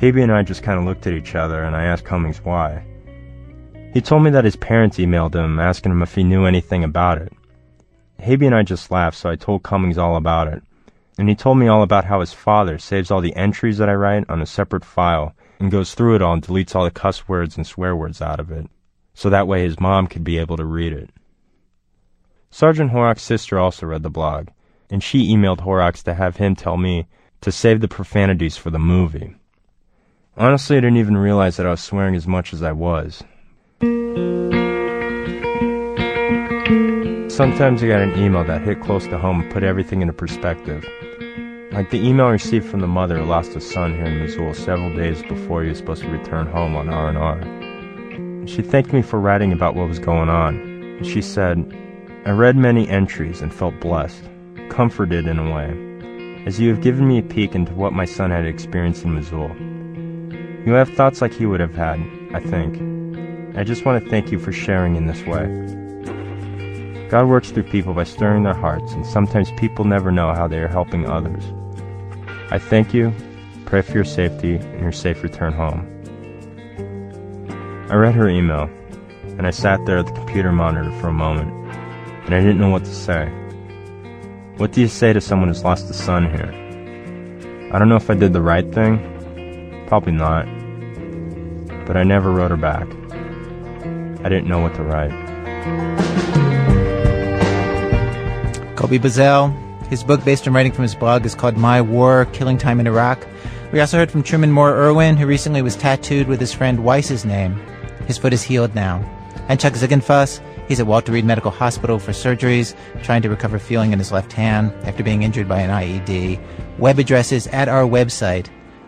[0.00, 2.82] Habe and I just kind of looked at each other, and I asked Cummings why.
[3.92, 7.18] He told me that his parents emailed him asking him if he knew anything about
[7.18, 7.34] it.
[8.18, 10.62] Habe and I just laughed, so I told Cummings all about it.
[11.18, 13.94] And he told me all about how his father saves all the entries that I
[13.94, 17.28] write on a separate file and goes through it all and deletes all the cuss
[17.28, 18.68] words and swear words out of it,
[19.12, 21.10] so that way his mom could be able to read it.
[22.50, 24.48] Sergeant Horrock's sister also read the blog,
[24.88, 27.06] and she emailed Horrocks to have him tell me
[27.42, 29.34] to save the profanities for the movie.
[30.40, 33.22] Honestly, I didn't even realize that I was swearing as much as I was.
[37.30, 40.82] Sometimes I got an email that hit close to home and put everything into perspective.
[41.72, 44.54] Like the email I received from the mother who lost a son here in Mosul
[44.54, 48.46] several days before he was supposed to return home on R&R.
[48.48, 51.02] She thanked me for writing about what was going on.
[51.04, 51.70] She said,
[52.24, 54.24] I read many entries and felt blessed,
[54.70, 58.30] comforted in a way, as you have given me a peek into what my son
[58.30, 59.54] had experienced in Mosul.
[60.66, 61.98] You have thoughts like he would have had,
[62.34, 62.76] I think.
[63.56, 65.46] I just want to thank you for sharing in this way.
[67.08, 70.58] God works through people by stirring their hearts, and sometimes people never know how they
[70.58, 71.42] are helping others.
[72.50, 73.12] I thank you,
[73.64, 75.86] pray for your safety, and your safe return home.
[77.90, 78.68] I read her email,
[79.38, 81.50] and I sat there at the computer monitor for a moment,
[82.26, 83.28] and I didn't know what to say.
[84.58, 86.52] What do you say to someone who's lost a son here?
[87.72, 88.98] I don't know if I did the right thing,
[89.90, 90.46] Probably not.
[91.84, 92.86] But I never wrote her back.
[94.24, 95.10] I didn't know what to write.
[98.76, 99.52] Colby Buzzell.
[99.88, 102.86] His book, based on writing from his blog, is called My War Killing Time in
[102.86, 103.26] Iraq.
[103.72, 107.24] We also heard from Truman Moore Irwin, who recently was tattooed with his friend Wise's
[107.24, 107.60] name.
[108.06, 108.98] His foot is healed now.
[109.48, 110.40] And Chuck Ziegenfuss.
[110.68, 114.32] He's at Walter Reed Medical Hospital for surgeries, trying to recover feeling in his left
[114.32, 116.38] hand after being injured by an IED.
[116.78, 118.46] Web addresses at our website,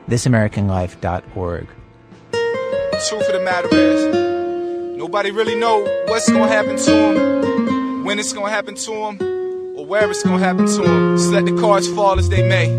[0.09, 1.69] thisamericanlife.org.
[3.09, 8.19] Truth of the matter is, nobody really know what's going to happen to him, when
[8.19, 9.19] it's going to happen to him,
[9.77, 11.17] or where it's going to happen to him.
[11.17, 12.71] Just let the cards fall as they may.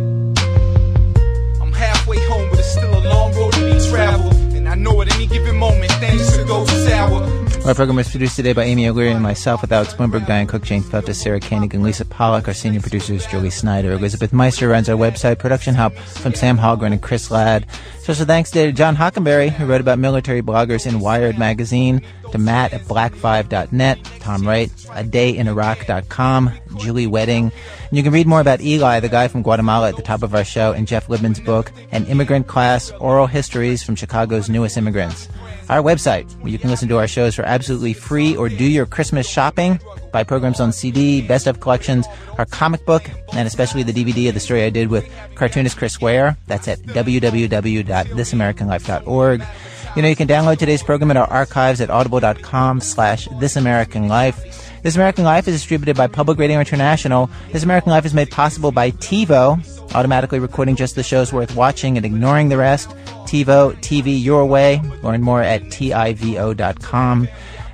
[1.61, 4.33] I'm halfway home, but it's still a long road to be traveled.
[4.55, 7.42] And I know at any given moment things could go sour.
[7.65, 10.63] Our program was produced today by Amy O'Leary and myself with Alex Blumberg, Diane Cook,
[10.63, 12.49] Jane Feltus, Sarah Koenig, and Lisa Pollock.
[12.49, 13.93] Our senior producers, Julie Snyder.
[13.93, 15.39] Elizabeth Meister runs our website.
[15.39, 17.65] Production help from Sam Hallgren and Chris Ladd.
[18.01, 22.01] Special thanks today to John Hockenberry, who wrote about military bloggers in Wired magazine,
[22.33, 27.51] to Matt at black5.net, Tom Wright, a day in Iraq.com, Julie Wedding.
[27.89, 30.35] And you can read more about Eli, the guy from Guatemala at the top of
[30.35, 35.29] our show, in Jeff Libman's book, An Immigrant Class, Oral Histories from Chicago's Newest Immigrants
[35.69, 38.85] our website, where you can listen to our shows for absolutely free or do your
[38.85, 39.79] Christmas shopping,
[40.11, 42.05] buy programs on CD, best of collections,
[42.37, 46.01] our comic book, and especially the DVD of the story I did with cartoonist Chris
[46.01, 46.37] Ware.
[46.47, 49.43] That's at www.thisamericanlife.org.
[49.95, 54.81] You know, you can download today's program in our archives at audible.com slash thisamericanlife.
[54.81, 57.29] This American Life is distributed by Public Radio International.
[57.51, 61.95] This American Life is made possible by TiVo, automatically recording just the shows worth watching
[61.95, 62.89] and ignoring the rest.
[63.27, 64.81] TiVo, TV your way.
[65.03, 67.27] Learn more at TIVO.com.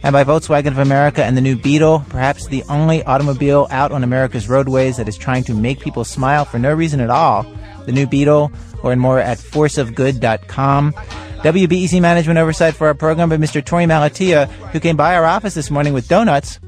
[0.04, 4.04] And by Volkswagen of America and the new Beetle, perhaps the only automobile out on
[4.04, 7.44] America's roadways that is trying to make people smile for no reason at all.
[7.86, 8.52] The new Beetle.
[8.84, 10.94] Learn more at forceofgood.com.
[11.40, 13.62] WBEZ management oversight for our program by Mr.
[13.62, 16.60] Torey Malatia, who came by our office this morning with donuts.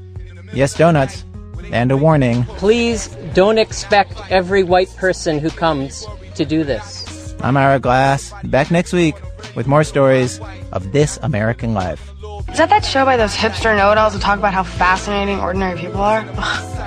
[0.54, 1.24] Yes, donuts.
[1.72, 2.44] And a warning.
[2.44, 6.06] Please don't expect every white person who comes
[6.36, 7.34] to do this.
[7.42, 8.32] I'm Ira Glass.
[8.44, 9.14] Back next week
[9.54, 10.40] with more stories
[10.72, 12.10] of this American life.
[12.50, 16.00] Is that that show by those hipster know-it-alls that talk about how fascinating ordinary people
[16.00, 16.22] are?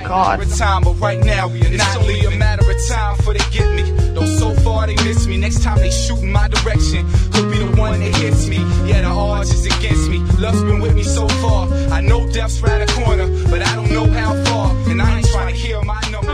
[0.08, 0.48] God.
[0.58, 3.82] Time, but right now, it's only a matter of time for they get me.
[4.14, 5.38] Though so far they miss me.
[5.38, 7.45] Next time they shoot in my direction, could be the
[7.78, 8.58] one that hits me.
[8.88, 10.20] Yeah, the odds is against me.
[10.40, 11.68] Love's been with me so far.
[11.92, 14.72] I know death's right a corner, but I don't know how far.
[14.90, 16.34] And I ain't trying to hear my number.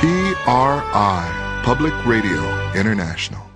[0.00, 2.42] PRI, Public Radio
[2.74, 3.53] International.